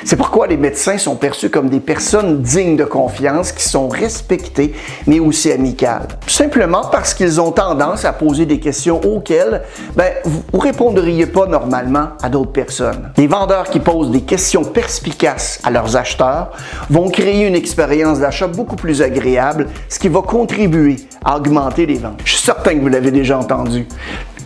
C'est 0.04 0.16
pourquoi 0.16 0.48
les 0.48 0.56
médecins 0.56 0.98
sont 0.98 1.14
perçus 1.14 1.48
comme 1.48 1.68
des 1.68 1.80
personnes 1.80 2.42
dignes 2.42 2.76
de 2.76 2.84
confiance, 2.84 3.52
qui 3.52 3.68
sont 3.68 3.88
respectées, 3.88 4.74
mais 5.06 5.20
aussi 5.20 5.52
amicales. 5.52 6.08
Simplement 6.26 6.82
parce 6.90 7.14
qu'ils 7.14 7.40
ont 7.40 7.52
tendance 7.52 8.04
à 8.04 8.12
poser 8.12 8.44
des 8.44 8.58
questions 8.58 9.00
auxquelles 9.00 9.62
ben, 9.94 10.12
vous 10.24 10.42
ne 10.52 10.60
répondriez 10.60 11.26
pas 11.26 11.46
normalement 11.46 12.08
à 12.20 12.28
d'autres 12.28 12.52
personnes. 12.52 13.12
Les 13.16 13.28
vendeurs 13.28 13.70
qui 13.70 13.78
posent 13.78 14.10
des 14.10 14.22
questions 14.22 14.64
perspicaces 14.64 15.60
à 15.62 15.70
leurs 15.70 15.96
acheteurs 15.96 16.50
vont 16.90 17.08
créer 17.08 17.46
une 17.46 17.54
expérience 17.54 18.18
d'achat 18.18 18.48
beaucoup 18.48 18.76
plus 18.76 19.02
agréable, 19.02 19.68
ce 19.88 19.98
qui 19.98 20.08
va 20.08 20.22
contribuer 20.22 20.96
à 21.24 21.36
augmenter 21.36 21.86
les 21.86 21.98
ventes. 21.98 22.20
Je 22.24 22.32
suis 22.32 22.42
certain 22.42 22.74
que 22.74 22.80
vous 22.80 22.88
l'avez 22.88 23.12
déjà 23.12 23.38
entendu. 23.38 23.86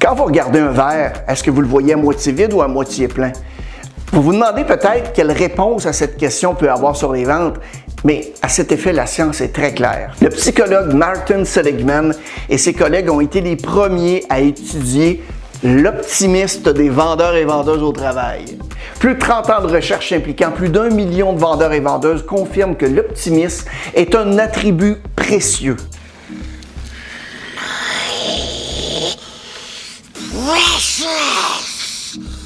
Quand 0.00 0.14
vous 0.14 0.24
regardez 0.24 0.58
un 0.58 0.72
verre, 0.72 1.24
est-ce 1.26 1.42
que 1.42 1.50
vous 1.50 1.62
le 1.62 1.68
voyez 1.68 1.94
à 1.94 1.96
moitié 1.96 2.32
vide 2.32 2.52
ou 2.52 2.60
à 2.60 2.68
moitié 2.68 3.08
plein? 3.08 3.32
Vous 4.12 4.22
vous 4.22 4.32
demandez 4.32 4.64
peut-être 4.64 5.12
quelle 5.12 5.32
réponse 5.32 5.86
à 5.86 5.92
cette 5.92 6.16
question 6.16 6.54
peut 6.54 6.70
avoir 6.70 6.96
sur 6.96 7.12
les 7.12 7.24
ventes, 7.24 7.56
mais 8.04 8.32
à 8.40 8.48
cet 8.48 8.72
effet, 8.72 8.92
la 8.92 9.06
science 9.06 9.40
est 9.40 9.52
très 9.52 9.74
claire. 9.74 10.14
Le 10.22 10.28
psychologue 10.28 10.94
Martin 10.94 11.44
Seligman 11.44 12.14
et 12.48 12.56
ses 12.56 12.72
collègues 12.72 13.10
ont 13.10 13.20
été 13.20 13.40
les 13.40 13.56
premiers 13.56 14.24
à 14.28 14.40
étudier 14.40 15.22
l'optimiste 15.64 16.68
des 16.68 16.88
vendeurs 16.88 17.34
et 17.34 17.44
vendeuses 17.44 17.82
au 17.82 17.92
travail. 17.92 18.58
Plus 19.00 19.14
de 19.14 19.18
30 19.18 19.50
ans 19.50 19.62
de 19.62 19.72
recherche 19.72 20.12
impliquant 20.12 20.50
plus 20.50 20.68
d'un 20.68 20.88
million 20.90 21.32
de 21.32 21.38
vendeurs 21.38 21.72
et 21.72 21.80
vendeuses 21.80 22.24
confirment 22.24 22.76
que 22.76 22.86
l'optimisme 22.86 23.68
est 23.94 24.14
un 24.14 24.38
attribut 24.38 24.96
précieux. 25.16 25.76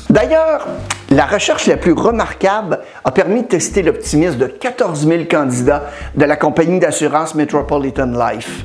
D'ailleurs, 0.08 0.66
la 1.20 1.26
recherche 1.26 1.66
la 1.66 1.76
plus 1.76 1.92
remarquable 1.92 2.78
a 3.04 3.10
permis 3.10 3.42
de 3.42 3.48
tester 3.48 3.82
l'optimisme 3.82 4.38
de 4.38 4.46
14 4.46 5.06
000 5.06 5.24
candidats 5.30 5.90
de 6.14 6.24
la 6.24 6.34
compagnie 6.36 6.78
d'assurance 6.78 7.34
Metropolitan 7.34 8.06
Life. 8.06 8.64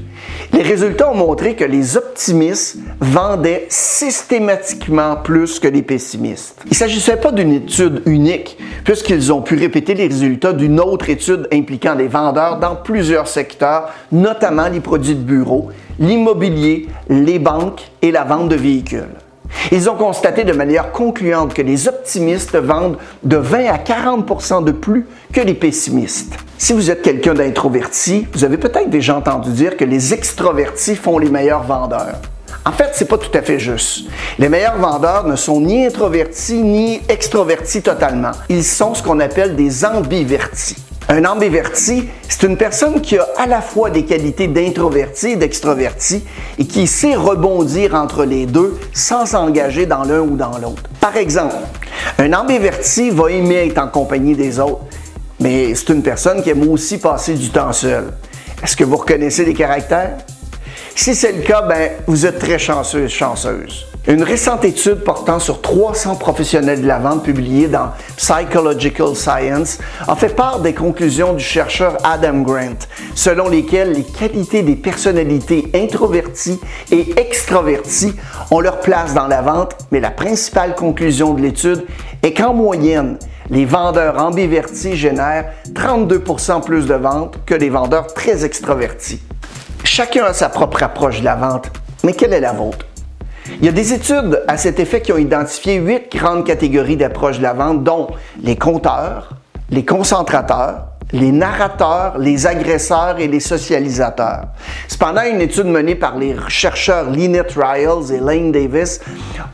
Les 0.54 0.62
résultats 0.62 1.12
ont 1.12 1.16
montré 1.16 1.58
que 1.58 1.66
les 1.66 1.98
optimistes 1.98 2.78
vendaient 3.02 3.66
systématiquement 3.68 5.18
plus 5.18 5.60
que 5.60 5.68
les 5.68 5.82
pessimistes. 5.82 6.62
Il 6.64 6.70
ne 6.70 6.76
s'agissait 6.76 7.18
pas 7.18 7.34
d'une 7.34 7.52
étude 7.52 8.04
unique, 8.06 8.58
puisqu'ils 8.86 9.34
ont 9.34 9.42
pu 9.42 9.56
répéter 9.56 9.94
les 9.94 10.08
résultats 10.08 10.54
d'une 10.54 10.80
autre 10.80 11.10
étude 11.10 11.50
impliquant 11.52 11.96
les 11.96 12.08
vendeurs 12.08 12.60
dans 12.60 12.78
plusieurs 12.78 13.28
secteurs, 13.28 13.90
notamment 14.14 14.70
les 14.70 14.80
produits 14.80 15.16
de 15.16 15.24
bureau, 15.24 15.72
l'immobilier, 16.00 16.88
les 17.10 17.38
banques 17.38 17.82
et 18.02 18.14
la 18.14 18.24
vente 18.24 18.48
de 18.48 18.56
véhicules. 18.56 19.25
Ils 19.72 19.90
ont 19.90 19.96
constaté 19.96 20.44
de 20.44 20.54
manière 20.54 20.92
concluante 20.92 21.54
que 21.54 21.62
les 21.62 21.88
optimistes 21.88 22.56
vendent 22.56 22.98
de 23.24 23.38
20 23.38 23.66
à 23.68 23.78
40% 23.78 24.64
de 24.64 24.72
plus 24.72 25.06
que 25.34 25.42
les 25.42 25.54
pessimistes. 25.54 26.36
Si 26.58 26.74
vous 26.74 26.90
êtes 26.90 27.02
quelqu'un 27.02 27.34
d'introverti, 27.34 28.28
vous 28.34 28.44
avez 28.44 28.58
peut-être 28.58 28.90
déjà 28.90 29.16
entendu 29.18 29.52
dire 29.52 29.78
que 29.78 29.86
les 29.86 30.14
extrovertis 30.14 30.96
font 30.96 31.18
les 31.18 31.30
meilleurs 31.30 31.64
vendeurs. 31.64 32.20
En 32.68 32.72
fait, 32.72 32.92
c'est 32.94 33.08
pas 33.08 33.18
tout 33.18 33.36
à 33.38 33.44
fait 33.44 33.60
juste. 33.60 34.08
Les 34.40 34.50
meilleurs 34.50 34.78
vendeurs 34.78 35.28
ne 35.28 35.36
sont 35.36 35.62
ni 35.62 35.86
introvertis 35.86 36.64
ni 36.64 37.00
extrovertis 37.10 37.84
totalement. 37.84 38.32
Ils 38.50 38.64
sont 38.64 38.96
ce 38.96 39.04
qu'on 39.04 39.20
appelle 39.20 39.56
des 39.56 39.86
ambivertis. 39.86 40.85
Un 41.08 41.24
ambiverti, 41.26 42.10
c'est 42.28 42.48
une 42.48 42.58
personne 42.58 43.00
qui 43.00 43.18
a 43.20 43.28
à 43.38 43.46
la 43.46 43.62
fois 43.62 43.92
des 43.92 44.06
qualités 44.06 44.48
d'introverti 44.48 45.28
et 45.28 45.36
d'extroverti 45.36 46.24
et 46.58 46.66
qui 46.66 46.88
sait 46.88 47.14
rebondir 47.14 47.94
entre 47.94 48.26
les 48.26 48.48
deux 48.48 48.80
sans 48.92 49.28
s'engager 49.28 49.86
dans 49.86 50.04
l'un 50.04 50.22
ou 50.22 50.36
dans 50.36 50.58
l'autre. 50.58 50.82
Par 51.00 51.16
exemple, 51.16 51.56
un 52.18 52.34
ambiverti 52.34 53.12
va 53.12 53.30
aimer 53.30 53.68
être 53.68 53.78
en 53.78 53.88
compagnie 53.88 54.36
des 54.36 54.60
autres, 54.60 54.82
mais 55.40 55.76
c'est 55.76 55.90
une 55.90 56.02
personne 56.02 56.42
qui 56.42 56.50
aime 56.50 56.68
aussi 56.68 56.98
passer 56.98 57.36
du 57.36 57.50
temps 57.50 57.72
seul. 57.74 58.06
Est-ce 58.64 58.76
que 58.76 58.84
vous 58.84 58.98
reconnaissez 58.98 59.46
les 59.46 59.54
caractères? 59.54 60.18
Si 60.96 61.14
c'est 61.14 61.34
le 61.34 61.44
cas, 61.44 61.62
ben, 61.62 61.92
vous 62.08 62.26
êtes 62.26 62.40
très 62.40 62.58
chanceuse, 62.58 63.12
chanceuse. 63.12 63.86
Une 64.08 64.22
récente 64.22 64.64
étude 64.64 65.04
portant 65.04 65.40
sur 65.40 65.62
300 65.62 66.18
professionnels 66.18 66.84
de 66.84 66.88
la 66.88 67.00
vente 67.00 67.24
publiée 67.24 67.68
dans 67.68 67.90
Psychological 68.18 69.16
Science 69.16 69.80
a 70.08 70.16
fait 70.16 70.36
part 70.36 70.60
des 70.60 70.76
conclusions 70.76 71.34
du 71.34 71.44
chercheur 71.44 71.98
Adam 72.04 72.42
Grant, 72.42 72.86
selon 73.16 73.50
lesquelles 73.50 73.94
les 73.94 74.04
qualités 74.04 74.62
des 74.62 74.76
personnalités 74.76 75.72
introverties 75.74 76.60
et 76.92 77.20
extraverties 77.20 78.14
ont 78.52 78.60
leur 78.60 78.80
place 78.80 79.16
dans 79.16 79.26
la 79.26 79.42
vente, 79.42 79.76
mais 79.90 80.00
la 80.00 80.12
principale 80.12 80.76
conclusion 80.76 81.34
de 81.34 81.42
l'étude 81.42 81.84
est 82.22 82.34
qu'en 82.34 82.54
moyenne, 82.54 83.18
les 83.50 83.66
vendeurs 83.66 84.24
ambivertis 84.24 84.96
génèrent 84.96 85.50
32% 85.74 86.64
plus 86.64 86.86
de 86.86 86.94
ventes 86.94 87.40
que 87.48 87.56
les 87.56 87.72
vendeurs 87.72 88.14
très 88.14 88.46
extravertis. 88.46 89.24
Chacun 89.84 90.26
a 90.26 90.34
sa 90.34 90.50
propre 90.50 90.84
approche 90.84 91.22
de 91.22 91.26
la 91.26 91.36
vente, 91.36 91.72
mais 92.04 92.14
quelle 92.14 92.34
est 92.34 92.40
la 92.40 92.54
vôtre? 92.54 92.86
Il 93.50 93.66
y 93.66 93.70
a 93.70 93.72
des 93.72 93.94
études 93.94 94.44
à 94.48 94.58
cet 94.58 94.80
effet 94.80 95.02
qui 95.02 95.12
ont 95.12 95.18
identifié 95.18 95.76
huit 95.76 96.12
grandes 96.12 96.46
catégories 96.46 96.98
d'approche 96.98 97.38
de 97.38 97.44
la 97.44 97.54
vente, 97.54 97.84
dont 97.84 98.08
les 98.42 98.56
compteurs, 98.56 99.30
les 99.70 99.86
concentrateurs, 99.86 100.88
les 101.12 101.32
narrateurs, 101.32 102.18
les 102.18 102.48
agresseurs 102.48 103.20
et 103.20 103.28
les 103.28 103.40
socialisateurs. 103.40 104.48
Cependant, 104.88 105.22
une 105.22 105.42
étude 105.42 105.68
menée 105.68 105.96
par 105.96 106.18
les 106.18 106.36
chercheurs 106.48 107.10
Lynette 107.10 107.56
Riles 107.56 108.12
et 108.14 108.20
Lane 108.20 108.52
Davis 108.52 109.00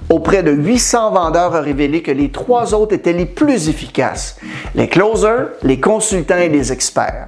auprès 0.10 0.44
de 0.44 0.52
800 0.52 1.12
vendeurs 1.12 1.56
a 1.56 1.62
révélé 1.62 2.02
que 2.02 2.12
les 2.12 2.32
trois 2.32 2.74
autres 2.74 2.94
étaient 2.94 3.14
les 3.14 3.26
plus 3.26 3.70
efficaces, 3.70 4.38
les 4.76 4.88
closers, 4.88 5.50
les 5.64 5.80
consultants 5.80 6.38
et 6.38 6.50
les 6.50 6.72
experts. 6.72 7.28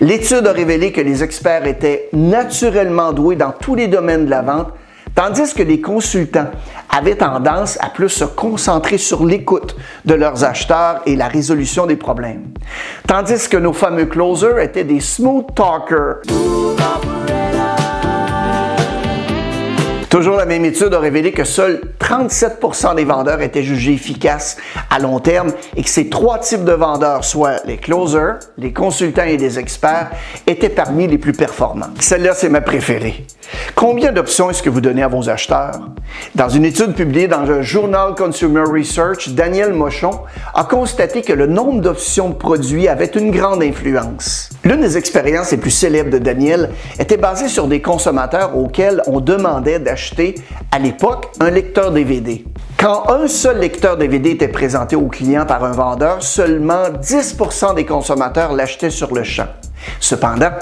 L'étude 0.00 0.46
a 0.46 0.52
révélé 0.52 0.92
que 0.92 1.00
les 1.00 1.22
experts 1.22 1.66
étaient 1.66 2.08
naturellement 2.12 3.12
doués 3.12 3.36
dans 3.36 3.52
tous 3.52 3.74
les 3.74 3.88
domaines 3.88 4.26
de 4.26 4.30
la 4.30 4.42
vente, 4.42 4.68
Tandis 5.14 5.54
que 5.54 5.62
les 5.62 5.80
consultants 5.80 6.50
avaient 6.90 7.16
tendance 7.16 7.78
à 7.80 7.88
plus 7.88 8.08
se 8.08 8.24
concentrer 8.24 8.98
sur 8.98 9.24
l'écoute 9.24 9.76
de 10.04 10.14
leurs 10.14 10.44
acheteurs 10.44 11.02
et 11.06 11.14
la 11.14 11.28
résolution 11.28 11.86
des 11.86 11.96
problèmes. 11.96 12.52
Tandis 13.06 13.48
que 13.48 13.56
nos 13.56 13.72
fameux 13.72 14.06
closers 14.06 14.58
étaient 14.58 14.84
des 14.84 15.00
smooth 15.00 15.54
talkers. 15.54 16.22
Toujours 20.14 20.36
la 20.36 20.46
même 20.46 20.64
étude 20.64 20.94
a 20.94 21.00
révélé 21.00 21.32
que 21.32 21.42
seuls 21.42 21.80
37% 21.98 22.94
des 22.94 23.04
vendeurs 23.04 23.40
étaient 23.40 23.64
jugés 23.64 23.94
efficaces 23.94 24.58
à 24.88 25.00
long 25.00 25.18
terme 25.18 25.50
et 25.76 25.82
que 25.82 25.88
ces 25.90 26.08
trois 26.08 26.38
types 26.38 26.62
de 26.62 26.70
vendeurs, 26.70 27.24
soit 27.24 27.66
les 27.66 27.78
closers, 27.78 28.38
les 28.56 28.72
consultants 28.72 29.24
et 29.24 29.36
les 29.36 29.58
experts, 29.58 30.12
étaient 30.46 30.68
parmi 30.68 31.08
les 31.08 31.18
plus 31.18 31.32
performants. 31.32 31.90
Celle-là, 31.98 32.32
c'est 32.32 32.48
ma 32.48 32.60
préférée. 32.60 33.26
Combien 33.74 34.12
d'options 34.12 34.50
est-ce 34.50 34.62
que 34.62 34.70
vous 34.70 34.80
donnez 34.80 35.02
à 35.02 35.08
vos 35.08 35.28
acheteurs? 35.28 35.80
Dans 36.36 36.48
une 36.48 36.64
étude 36.64 36.94
publiée 36.94 37.26
dans 37.26 37.42
le 37.42 37.62
journal 37.62 38.14
Consumer 38.14 38.62
Research, 38.70 39.30
Daniel 39.30 39.72
Mochon 39.72 40.20
a 40.54 40.62
constaté 40.62 41.22
que 41.22 41.32
le 41.32 41.48
nombre 41.48 41.80
d'options 41.80 42.28
de 42.28 42.34
produits 42.34 42.86
avait 42.86 43.06
une 43.06 43.32
grande 43.32 43.64
influence. 43.64 44.50
L'une 44.64 44.80
des 44.80 44.96
expériences 44.96 45.50
les 45.50 45.58
plus 45.58 45.70
célèbres 45.70 46.10
de 46.10 46.16
Daniel 46.16 46.70
était 46.98 47.18
basée 47.18 47.48
sur 47.48 47.66
des 47.66 47.82
consommateurs 47.82 48.56
auxquels 48.56 49.02
on 49.06 49.20
demandait 49.20 49.78
d'acheter, 49.78 50.36
à 50.72 50.78
l'époque, 50.78 51.30
un 51.38 51.50
lecteur 51.50 51.90
DVD. 51.90 52.46
Quand 52.78 53.10
un 53.10 53.28
seul 53.28 53.58
lecteur 53.58 53.98
DVD 53.98 54.30
était 54.30 54.48
présenté 54.48 54.96
au 54.96 55.08
client 55.08 55.44
par 55.44 55.64
un 55.64 55.72
vendeur, 55.72 56.22
seulement 56.22 56.88
10% 56.88 57.74
des 57.74 57.84
consommateurs 57.84 58.54
l'achetaient 58.54 58.88
sur 58.88 59.14
le 59.14 59.22
champ. 59.22 59.48
Cependant, 60.00 60.52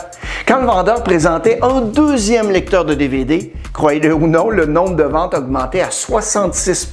quand 0.48 0.60
le 0.60 0.66
vendeur 0.66 1.04
présentait 1.04 1.60
un 1.62 1.80
deuxième 1.80 2.50
lecteur 2.50 2.84
de 2.84 2.94
DVD, 2.94 3.52
croyez-le 3.72 4.14
ou 4.14 4.26
non, 4.26 4.50
le 4.50 4.66
nombre 4.66 4.96
de 4.96 5.04
ventes 5.04 5.34
augmentait 5.34 5.80
à 5.80 5.92
66 5.92 6.90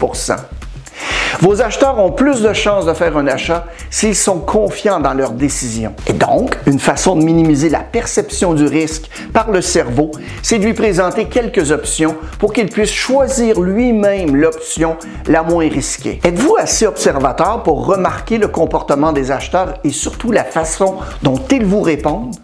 vos 1.41 1.61
acheteurs 1.61 1.99
ont 1.99 2.11
plus 2.11 2.41
de 2.41 2.53
chances 2.53 2.85
de 2.85 2.93
faire 2.93 3.15
un 3.17 3.27
achat 3.27 3.65
s'ils 3.89 4.15
sont 4.15 4.39
confiants 4.39 4.99
dans 4.99 5.13
leur 5.13 5.31
décision. 5.31 5.93
Et 6.07 6.13
donc, 6.13 6.57
une 6.65 6.79
façon 6.79 7.15
de 7.15 7.23
minimiser 7.23 7.69
la 7.69 7.79
perception 7.79 8.53
du 8.53 8.65
risque 8.65 9.09
par 9.33 9.51
le 9.51 9.61
cerveau, 9.61 10.11
c'est 10.41 10.59
de 10.59 10.65
lui 10.65 10.73
présenter 10.73 11.25
quelques 11.25 11.71
options 11.71 12.15
pour 12.39 12.53
qu'il 12.53 12.67
puisse 12.67 12.91
choisir 12.91 13.59
lui-même 13.61 14.35
l'option 14.35 14.97
la 15.27 15.43
moins 15.43 15.69
risquée. 15.69 16.19
Êtes-vous 16.23 16.55
assez 16.57 16.85
observateur 16.85 17.63
pour 17.63 17.85
remarquer 17.85 18.37
le 18.37 18.47
comportement 18.47 19.11
des 19.11 19.31
acheteurs 19.31 19.75
et 19.83 19.91
surtout 19.91 20.31
la 20.31 20.43
façon 20.43 20.97
dont 21.23 21.39
ils 21.51 21.65
vous 21.65 21.81
répondent? 21.81 22.35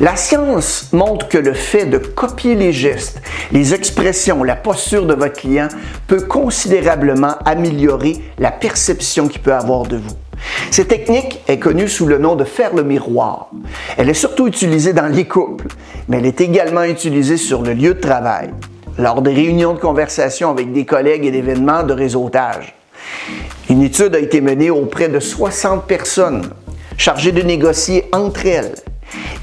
La 0.00 0.16
science 0.16 0.88
montre 0.92 1.28
que 1.28 1.38
le 1.38 1.54
fait 1.54 1.86
de 1.86 1.98
copier 1.98 2.54
les 2.54 2.72
gestes, 2.72 3.22
les 3.52 3.74
expressions, 3.74 4.42
la 4.42 4.56
posture 4.56 5.06
de 5.06 5.14
votre 5.14 5.34
client 5.34 5.68
peut 6.06 6.22
considérablement 6.22 7.36
améliorer 7.44 8.21
la 8.38 8.50
perception 8.50 9.28
qu'il 9.28 9.40
peut 9.40 9.54
avoir 9.54 9.84
de 9.84 9.96
vous. 9.96 10.16
Cette 10.70 10.88
technique 10.88 11.40
est 11.48 11.58
connue 11.58 11.88
sous 11.88 12.06
le 12.06 12.18
nom 12.18 12.34
de 12.34 12.44
faire 12.44 12.74
le 12.74 12.82
miroir. 12.82 13.50
Elle 13.96 14.08
est 14.08 14.14
surtout 14.14 14.46
utilisée 14.46 14.92
dans 14.92 15.06
les 15.06 15.26
couples, 15.26 15.68
mais 16.08 16.18
elle 16.18 16.26
est 16.26 16.40
également 16.40 16.84
utilisée 16.84 17.36
sur 17.36 17.62
le 17.62 17.74
lieu 17.74 17.94
de 17.94 18.00
travail, 18.00 18.50
lors 18.98 19.22
des 19.22 19.34
réunions 19.34 19.74
de 19.74 19.78
conversation 19.78 20.50
avec 20.50 20.72
des 20.72 20.84
collègues 20.84 21.24
et 21.24 21.30
d'événements 21.30 21.84
de 21.84 21.92
réseautage. 21.92 22.74
Une 23.68 23.82
étude 23.82 24.14
a 24.14 24.18
été 24.18 24.40
menée 24.40 24.70
auprès 24.70 25.08
de 25.08 25.20
60 25.20 25.86
personnes 25.86 26.50
chargées 26.96 27.32
de 27.32 27.42
négocier 27.42 28.08
entre 28.12 28.46
elles 28.46 28.74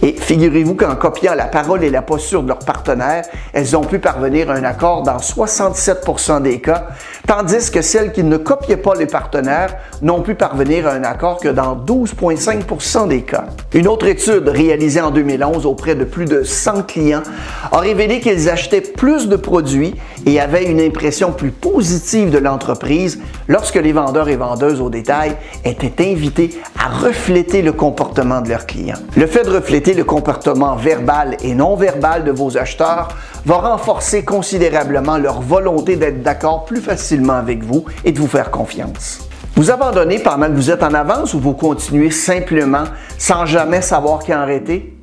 et 0.02 0.14
figurez-vous 0.14 0.76
qu'en 0.76 0.96
copiant 0.96 1.36
la 1.36 1.46
parole 1.46 1.84
et 1.84 1.90
la 1.90 2.02
posture 2.02 2.44
de 2.44 2.48
leurs 2.48 2.60
partenaires, 2.60 3.26
elles 3.54 3.76
ont 3.76 3.84
pu 3.84 4.00
parvenir 4.00 4.50
à 4.50 4.54
un 4.54 4.64
accord 4.64 5.04
dans 5.04 5.18
67% 5.18 6.42
des 6.42 6.60
cas, 6.60 6.88
tandis 7.28 7.72
que 7.72 7.82
celles 7.82 8.12
qui 8.12 8.24
ne 8.24 8.38
copiaient 8.38 8.78
pas 8.78 8.96
les 8.96 9.06
partenaires 9.06 9.76
n'ont 10.02 10.22
pu 10.22 10.36
parvenir 10.36 10.88
à 10.88 10.92
un 10.92 11.04
accord 11.04 11.40
que 11.40 11.50
dans 11.50 11.76
12,5% 11.76 13.08
des 13.08 13.22
cas. 13.22 13.46
Une 13.74 13.88
autre 13.88 14.08
étude 14.08 14.48
réalisée 14.48 15.02
en 15.02 15.12
2011 15.12 15.66
auprès 15.66 15.96
de 15.96 16.04
plus 16.04 16.26
de 16.26 16.44
100 16.44 16.84
clients 16.84 17.24
a 17.72 17.80
révélé 17.80 18.20
qu'ils 18.20 18.50
achetaient 18.50 18.82
plus 18.82 19.28
de 19.28 19.36
produits 19.36 19.96
et 20.26 20.40
avaient 20.40 20.66
une 20.66 20.82
impression 20.82 21.32
plus 21.32 21.52
positive 21.52 22.32
de 22.32 22.38
l'entreprise 22.38 23.20
lorsque 23.48 23.76
les 23.76 23.92
vendeurs 23.92 24.30
et 24.30 24.36
vendeuses 24.36 24.82
au 24.82 24.90
détail 24.90 25.36
étaient 25.66 26.12
invités 26.12 26.60
à 26.78 26.88
refléter 26.88 27.62
le 27.62 27.74
comportement 27.74 28.42
de 28.42 28.50
leurs 28.50 28.66
clients. 28.66 28.98
Le 29.16 29.28
fait 29.28 29.44
de 29.44 29.50
refléter 29.60 29.93
le 29.93 30.04
comportement 30.04 30.76
verbal 30.76 31.36
et 31.43 31.54
non 31.54 31.76
verbal 31.76 32.24
de 32.24 32.32
vos 32.32 32.58
acheteurs 32.58 33.10
va 33.45 33.56
renforcer 33.56 34.24
considérablement 34.24 35.17
leur 35.17 35.41
volonté 35.41 35.98
d'être 35.98 36.24
d'accord 36.24 36.65
plus 36.65 36.82
facilement 36.82 37.34
avec 37.34 37.63
vous 37.63 37.84
et 38.06 38.12
de 38.12 38.19
vous 38.19 38.28
faire 38.28 38.52
confiance. 38.52 39.28
Vous 39.56 39.69
abandonnez 39.69 40.19
pendant 40.19 40.48
que 40.48 40.54
vous 40.54 40.72
êtes 40.72 40.84
en 40.84 40.93
avance 40.93 41.34
ou 41.34 41.39
vous 41.39 41.54
continuez 41.54 42.12
simplement 42.12 42.86
sans 43.17 43.45
jamais 43.45 43.82
savoir 43.82 44.19
qui 44.19 44.32
arrêter? 44.32 44.99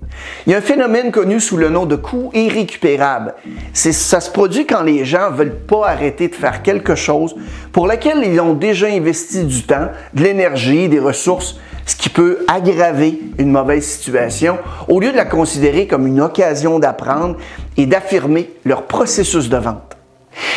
Il 0.46 0.52
y 0.52 0.54
a 0.54 0.58
un 0.58 0.62
phénomène 0.62 1.10
connu 1.10 1.40
sous 1.40 1.56
le 1.56 1.68
nom 1.68 1.86
de 1.86 1.96
coût 1.96 2.30
irrécupérable. 2.34 3.34
Ça 3.72 4.20
se 4.20 4.30
produit 4.30 4.66
quand 4.66 4.82
les 4.82 5.04
gens 5.04 5.30
ne 5.30 5.36
veulent 5.36 5.56
pas 5.56 5.88
arrêter 5.88 6.28
de 6.28 6.34
faire 6.34 6.62
quelque 6.62 6.94
chose 6.94 7.34
pour 7.72 7.86
lequel 7.86 8.22
ils 8.24 8.40
ont 8.40 8.54
déjà 8.54 8.86
investi 8.86 9.44
du 9.44 9.62
temps, 9.64 9.88
de 10.14 10.22
l'énergie, 10.22 10.88
des 10.88 11.00
ressources, 11.00 11.58
ce 11.86 11.96
qui 11.96 12.08
peut 12.08 12.44
aggraver 12.48 13.20
une 13.38 13.50
mauvaise 13.50 13.84
situation, 13.84 14.58
au 14.88 15.00
lieu 15.00 15.12
de 15.12 15.16
la 15.16 15.24
considérer 15.24 15.86
comme 15.86 16.06
une 16.06 16.20
occasion 16.20 16.78
d'apprendre 16.78 17.36
et 17.76 17.86
d'affirmer 17.86 18.50
leur 18.64 18.82
processus 18.82 19.48
de 19.48 19.56
vente. 19.56 19.95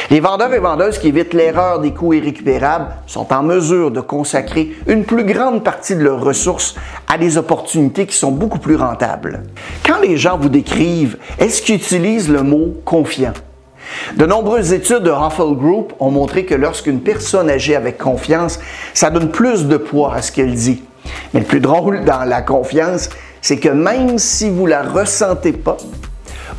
Les 0.10 0.20
vendeurs 0.20 0.54
et 0.54 0.60
vendeuses 0.60 0.98
qui 0.98 1.10
évitent 1.10 1.36
l'erreur 1.36 1.80
des 1.80 1.94
coûts 1.94 2.14
irrécupérables 2.14 2.88
sont 3.06 3.32
en 3.32 3.44
mesure 3.44 3.92
de 3.92 4.02
consacrer 4.02 4.72
une 4.88 5.06
plus 5.06 5.24
grande 5.24 5.64
partie 5.64 5.96
de 5.96 6.04
leurs 6.04 6.24
ressources 6.24 6.74
à 7.08 7.20
des 7.20 7.38
opportunités 7.38 8.08
qui 8.08 8.16
sont 8.16 8.32
beaucoup 8.32 8.58
plus 8.58 8.76
rentables. 8.76 9.44
Quand 9.86 10.00
les 10.02 10.18
gens 10.18 10.38
vous 10.38 10.50
décrivent, 10.50 11.18
est-ce 11.38 11.62
qu'ils 11.62 11.76
utilisent 11.76 12.30
le 12.30 12.42
mot 12.42 12.74
confiant? 12.86 13.34
De 14.18 14.26
nombreuses 14.26 14.74
études 14.74 15.04
de 15.04 15.12
Hoffel 15.12 15.56
Group 15.56 15.94
ont 16.00 16.12
montré 16.12 16.46
que 16.46 16.56
lorsqu'une 16.56 17.02
personne 17.02 17.50
agit 17.50 17.76
avec 17.76 17.98
confiance, 17.98 18.60
ça 18.96 19.12
donne 19.12 19.30
plus 19.30 19.68
de 19.68 19.78
poids 19.78 20.16
à 20.16 20.22
ce 20.24 20.32
qu'elle 20.32 20.56
dit. 20.56 20.84
Mais 21.34 21.42
le 21.42 21.46
plus 21.46 21.60
drôle 21.60 22.04
dans 22.04 22.24
la 22.24 22.42
confiance, 22.42 23.10
c'est 23.42 23.58
que 23.58 23.70
même 23.70 24.18
si 24.18 24.50
vous 24.50 24.66
la 24.66 24.82
ressentez 24.82 25.54
pas, 25.54 25.78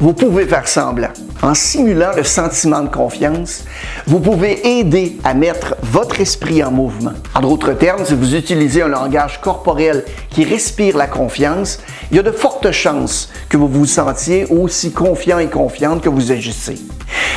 vous 0.01 0.15
pouvez 0.15 0.47
faire 0.47 0.67
semblant. 0.67 1.11
En 1.43 1.55
simulant 1.55 2.13
le 2.17 2.25
sentiment 2.25 2.81
de 2.81 2.89
confiance, 2.89 3.65
vous 4.07 4.19
pouvez 4.19 4.79
aider 4.79 5.19
à 5.25 5.35
mettre 5.35 5.77
votre 5.83 6.21
esprit 6.21 6.65
en 6.65 6.71
mouvement. 6.71 7.13
En 7.35 7.41
d'autres 7.41 7.73
termes, 7.73 8.05
si 8.05 8.15
vous 8.15 8.35
utilisez 8.35 8.83
un 8.83 8.89
langage 8.89 9.41
corporel 9.41 10.05
qui 10.31 10.45
respire 10.45 10.97
la 10.97 11.07
confiance, 11.07 11.81
il 12.11 12.17
y 12.17 12.21
a 12.21 12.23
de 12.23 12.33
fortes 12.33 12.71
chances 12.73 13.31
que 13.49 13.59
vous 13.59 13.69
vous 13.69 13.87
sentiez 13.87 14.47
aussi 14.47 14.93
confiant 14.93 15.39
et 15.39 15.49
confiante 15.49 16.03
que 16.03 16.09
vous 16.09 16.33
agissez. 16.33 16.79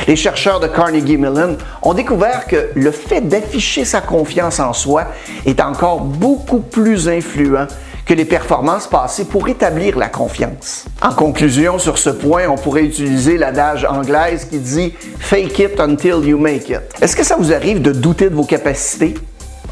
Les 0.06 0.16
chercheurs 0.16 0.60
de 0.60 0.66
Carnegie 0.66 1.16
Mellon 1.16 1.56
ont 1.82 1.94
découvert 1.94 2.46
que 2.46 2.70
le 2.74 2.90
fait 2.90 3.22
d'afficher 3.22 3.84
sa 3.84 4.00
confiance 4.00 4.60
en 4.60 4.72
soi 4.72 5.04
est 5.46 5.60
encore 5.60 6.00
beaucoup 6.00 6.60
plus 6.60 7.08
influent 7.08 7.66
que 8.04 8.14
les 8.14 8.24
performances 8.24 8.86
passées 8.86 9.24
pour 9.24 9.48
établir 9.48 9.98
la 9.98 10.08
confiance. 10.08 10.84
En 11.00 11.12
conclusion, 11.12 11.78
sur 11.78 11.98
ce 11.98 12.10
point, 12.10 12.48
on 12.48 12.56
pourrait 12.56 12.84
utiliser 12.84 13.38
l'adage 13.38 13.84
anglaise 13.84 14.46
qui 14.46 14.58
dit 14.58 14.94
Fake 15.18 15.58
it 15.58 15.80
until 15.80 16.24
you 16.24 16.38
make 16.38 16.68
it. 16.68 16.82
Est-ce 17.00 17.16
que 17.16 17.24
ça 17.24 17.36
vous 17.38 17.52
arrive 17.52 17.80
de 17.80 17.92
douter 17.92 18.28
de 18.28 18.34
vos 18.34 18.44
capacités? 18.44 19.14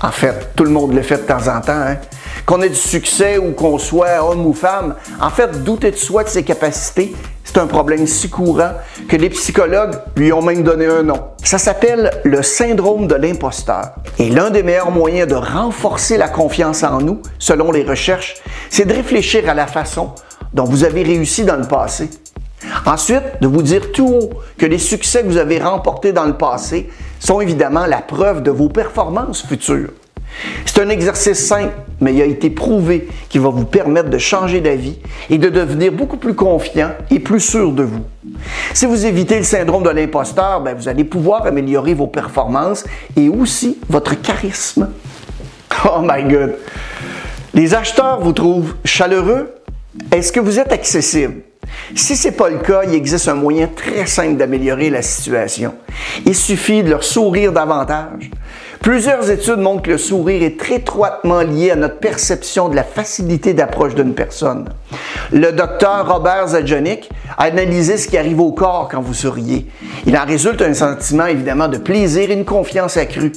En 0.01 0.11
fait, 0.11 0.51
tout 0.57 0.65
le 0.65 0.71
monde 0.71 0.95
le 0.95 1.03
fait 1.03 1.19
de 1.19 1.23
temps 1.23 1.47
en 1.49 1.61
temps. 1.61 1.73
Hein? 1.73 1.97
Qu'on 2.47 2.61
ait 2.61 2.69
du 2.69 2.75
succès 2.75 3.39
ou 3.39 3.53
qu'on 3.53 3.79
soit 3.79 4.23
homme 4.23 4.47
ou 4.47 4.53
femme, 4.53 4.95
en 5.21 5.31
fait, 5.31 5.63
douter 5.63 5.91
de 5.91 5.97
soi, 5.97 6.25
de 6.25 6.29
ses 6.29 6.43
capacités, 6.43 7.15
c'est 7.45 7.59
un 7.59 7.67
problème 7.67 8.07
si 8.07 8.31
courant 8.31 8.73
que 9.09 9.17
les 9.17 9.31
psychologues 9.31 9.95
lui 10.17 10.33
ont 10.33 10.43
même 10.43 10.63
donné 10.63 10.87
un 10.87 11.03
nom. 11.03 11.21
Ça 11.45 11.59
s'appelle 11.59 12.11
le 12.25 12.43
syndrome 12.43 13.07
de 13.07 13.15
l'imposteur. 13.15 13.93
Et 14.19 14.31
l'un 14.31 14.51
des 14.51 14.63
meilleurs 14.63 14.91
moyens 14.91 15.29
de 15.29 15.35
renforcer 15.35 16.17
la 16.17 16.29
confiance 16.29 16.83
en 16.83 17.01
nous, 17.01 17.21
selon 17.39 17.71
les 17.71 17.85
recherches, 17.85 18.37
c'est 18.71 18.87
de 18.87 18.95
réfléchir 18.95 19.49
à 19.49 19.55
la 19.55 19.67
façon 19.67 20.13
dont 20.55 20.65
vous 20.65 20.85
avez 20.85 21.03
réussi 21.03 21.45
dans 21.45 21.57
le 21.57 21.67
passé. 21.67 22.11
Ensuite, 22.87 23.41
de 23.41 23.47
vous 23.47 23.63
dire 23.63 23.93
tout 23.93 24.09
haut 24.09 24.31
que 24.59 24.67
les 24.67 24.79
succès 24.79 25.23
que 25.23 25.27
vous 25.27 25.37
avez 25.37 25.59
remportés 25.59 26.13
dans 26.13 26.25
le 26.25 26.35
passé 26.35 26.91
sont 27.21 27.41
évidemment 27.41 27.87
la 27.87 27.99
preuve 27.99 28.43
de 28.43 28.51
vos 28.51 28.69
performances 28.69 29.47
futures. 29.47 29.91
C'est 30.65 30.81
un 30.81 30.89
exercice 30.89 31.47
simple, 31.47 31.75
mais 32.03 32.13
il 32.13 32.21
a 32.21 32.27
été 32.27 32.51
prouvé 32.51 33.09
qu'il 33.29 33.41
va 33.41 33.49
vous 33.49 33.65
permettre 33.65 34.11
de 34.11 34.19
changer 34.19 34.61
d'avis 34.61 34.99
et 35.31 35.39
de 35.39 35.49
devenir 35.49 35.93
beaucoup 35.93 36.19
plus 36.19 36.35
confiant 36.35 36.91
et 37.11 37.21
plus 37.21 37.41
sûr 37.41 37.73
de 37.73 37.85
vous. 37.85 38.03
Si 38.75 38.87
vous 38.87 39.07
évitez 39.07 39.39
le 39.39 39.45
syndrome 39.45 39.85
de 39.85 39.91
l'imposteur, 39.91 40.61
ben, 40.61 40.75
vous 40.75 40.89
allez 40.89 41.05
pouvoir 41.05 41.47
améliorer 41.47 41.95
vos 41.95 42.09
performances 42.09 42.85
et 43.17 43.29
aussi 43.29 43.79
votre 43.89 44.21
charisme. 44.21 44.91
Oh 45.85 46.01
my 46.03 46.25
God! 46.25 46.57
Les 47.55 47.75
acheteurs 47.75 48.21
vous 48.21 48.33
trouvent 48.33 48.75
chaleureux? 48.85 49.55
Est-ce 50.11 50.33
que 50.33 50.41
vous 50.41 50.59
êtes 50.59 50.73
accessible? 50.73 51.43
Si 51.95 52.17
ce 52.17 52.29
n'est 52.29 52.35
pas 52.35 52.49
le 52.49 52.59
cas, 52.59 52.83
il 52.85 52.95
existe 52.95 53.29
un 53.29 53.35
moyen 53.35 53.69
très 53.69 54.07
simple 54.07 54.37
d'améliorer 54.37 54.91
la 54.91 55.03
situation. 55.03 55.75
Il 56.27 56.35
suffit 56.35 56.83
de 56.83 56.91
leur 56.91 57.05
sourire 57.05 57.53
davantage. 57.53 58.31
Plusieurs 58.83 59.31
études 59.31 59.59
montrent 59.59 59.83
que 59.83 59.93
le 59.93 59.99
sourire 59.99 60.43
est 60.43 60.71
étroitement 60.71 61.43
lié 61.43 61.71
à 61.71 61.77
notre 61.77 61.99
perception 61.99 62.69
de 62.69 62.75
la 62.75 62.83
facilité 62.83 63.55
d'approche 63.55 63.95
d'une 63.95 64.13
personne. 64.13 64.69
Le 65.31 65.53
docteur 65.53 66.13
Robert 66.13 66.49
Zajonik 66.49 67.09
a 67.39 67.45
analysé 67.45 67.97
ce 67.97 68.09
qui 68.09 68.19
arrive 68.19 68.41
au 68.41 68.51
corps 68.51 68.89
quand 68.91 69.01
vous 69.01 69.15
souriez. 69.15 69.69
Il 70.05 70.19
en 70.19 70.25
résulte 70.25 70.63
un 70.63 70.75
sentiment 70.75 71.27
évidemment 71.27 71.69
de 71.69 71.79
plaisir 71.79 72.29
et 72.29 72.35
une 72.35 72.45
confiance 72.45 72.97
accrue 72.97 73.33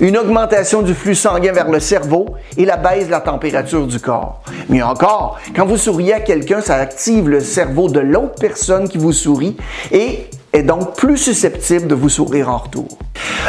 une 0.00 0.16
augmentation 0.16 0.82
du 0.82 0.94
flux 0.94 1.14
sanguin 1.14 1.52
vers 1.52 1.70
le 1.70 1.78
cerveau 1.78 2.34
et 2.56 2.64
la 2.64 2.76
baisse 2.76 3.06
de 3.06 3.10
la 3.10 3.20
température 3.20 3.86
du 3.86 4.00
corps. 4.00 4.42
Mais 4.68 4.82
encore, 4.82 5.38
quand 5.54 5.66
vous 5.66 5.76
souriez 5.76 6.14
à 6.14 6.20
quelqu'un, 6.20 6.60
ça 6.60 6.76
active 6.76 7.28
le 7.28 7.40
cerveau 7.40 7.88
de 7.88 8.00
l'autre 8.00 8.34
personne 8.40 8.88
qui 8.88 8.98
vous 8.98 9.12
sourit 9.12 9.56
et 9.92 10.26
est 10.52 10.62
donc 10.62 10.96
plus 10.96 11.16
susceptible 11.16 11.86
de 11.86 11.94
vous 11.94 12.08
sourire 12.08 12.48
en 12.50 12.58
retour. 12.58 12.88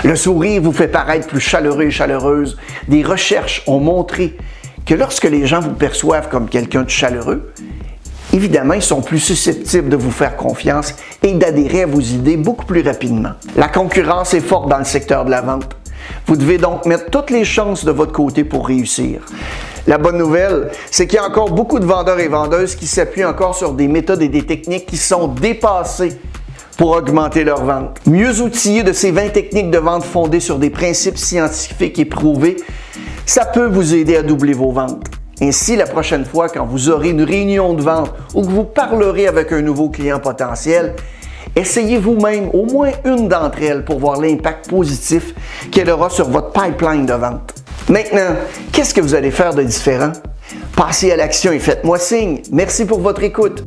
Le 0.03 0.15
sourire 0.15 0.61
vous 0.61 0.71
fait 0.71 0.87
paraître 0.87 1.27
plus 1.27 1.39
chaleureux 1.39 1.83
et 1.83 1.91
chaleureuse. 1.91 2.57
Des 2.87 3.03
recherches 3.03 3.63
ont 3.67 3.79
montré 3.79 4.37
que 4.85 4.93
lorsque 4.93 5.25
les 5.25 5.45
gens 5.45 5.59
vous 5.59 5.73
perçoivent 5.73 6.29
comme 6.29 6.49
quelqu'un 6.49 6.83
de 6.83 6.89
chaleureux, 6.89 7.53
évidemment, 8.33 8.73
ils 8.73 8.81
sont 8.81 9.01
plus 9.01 9.19
susceptibles 9.19 9.89
de 9.89 9.95
vous 9.95 10.11
faire 10.11 10.35
confiance 10.35 10.95
et 11.21 11.33
d'adhérer 11.33 11.83
à 11.83 11.85
vos 11.85 11.99
idées 11.99 12.37
beaucoup 12.37 12.65
plus 12.65 12.81
rapidement. 12.81 13.31
La 13.55 13.67
concurrence 13.67 14.33
est 14.33 14.41
forte 14.41 14.69
dans 14.69 14.79
le 14.79 14.85
secteur 14.85 15.25
de 15.25 15.31
la 15.31 15.41
vente. 15.41 15.75
Vous 16.25 16.35
devez 16.35 16.57
donc 16.57 16.85
mettre 16.85 17.09
toutes 17.09 17.29
les 17.29 17.45
chances 17.45 17.85
de 17.85 17.91
votre 17.91 18.11
côté 18.11 18.43
pour 18.43 18.67
réussir. 18.67 19.21
La 19.87 19.97
bonne 19.97 20.17
nouvelle, 20.17 20.69
c'est 20.91 21.07
qu'il 21.07 21.17
y 21.17 21.19
a 21.19 21.27
encore 21.27 21.51
beaucoup 21.51 21.79
de 21.79 21.85
vendeurs 21.85 22.19
et 22.19 22.27
vendeuses 22.27 22.75
qui 22.75 22.87
s'appuient 22.87 23.25
encore 23.25 23.55
sur 23.55 23.73
des 23.73 23.87
méthodes 23.87 24.21
et 24.21 24.29
des 24.29 24.45
techniques 24.45 24.85
qui 24.85 24.97
sont 24.97 25.27
dépassées 25.27 26.17
pour 26.77 26.91
augmenter 26.91 27.43
leurs 27.43 27.63
ventes. 27.63 27.99
Mieux 28.05 28.41
outillés 28.41 28.83
de 28.83 28.93
ces 28.93 29.12
20 29.12 29.29
techniques 29.29 29.71
de 29.71 29.77
vente 29.77 30.03
fondées 30.03 30.39
sur 30.39 30.57
des 30.59 30.69
principes 30.69 31.17
scientifiques 31.17 31.99
éprouvés, 31.99 32.57
ça 33.25 33.45
peut 33.45 33.67
vous 33.67 33.93
aider 33.93 34.15
à 34.17 34.23
doubler 34.23 34.53
vos 34.53 34.71
ventes. 34.71 35.05
Ainsi, 35.41 35.75
la 35.75 35.86
prochaine 35.86 36.25
fois, 36.25 36.49
quand 36.49 36.65
vous 36.65 36.89
aurez 36.89 37.09
une 37.09 37.23
réunion 37.23 37.73
de 37.73 37.81
vente 37.81 38.13
ou 38.33 38.41
que 38.41 38.51
vous 38.51 38.63
parlerez 38.63 39.27
avec 39.27 39.51
un 39.51 39.62
nouveau 39.62 39.89
client 39.89 40.19
potentiel, 40.19 40.95
Essayez 41.55 41.99
vous-même 41.99 42.49
au 42.53 42.65
moins 42.65 42.91
une 43.05 43.27
d'entre 43.27 43.62
elles 43.62 43.86
pour 43.86 43.99
voir 43.99 44.19
l'impact 44.19 44.69
positif 44.69 45.36
qu'elle 45.71 45.89
aura 45.89 46.09
sur 46.09 46.27
votre 46.29 46.51
pipeline 46.51 47.05
de 47.05 47.13
vente. 47.13 47.53
Maintenant, 47.89 48.36
qu'est-ce 48.71 48.93
que 48.93 49.01
vous 49.01 49.13
allez 49.13 49.29
faire 49.29 49.53
de 49.53 49.62
différent? 49.62 50.13
Passez 50.75 51.12
à 51.12 51.15
l'action 51.15 51.51
et 51.51 51.59
faites-moi 51.59 51.99
signe. 51.99 52.41
Merci 52.51 52.86
pour 52.86 53.01
votre 53.01 53.21
écoute. 53.21 53.63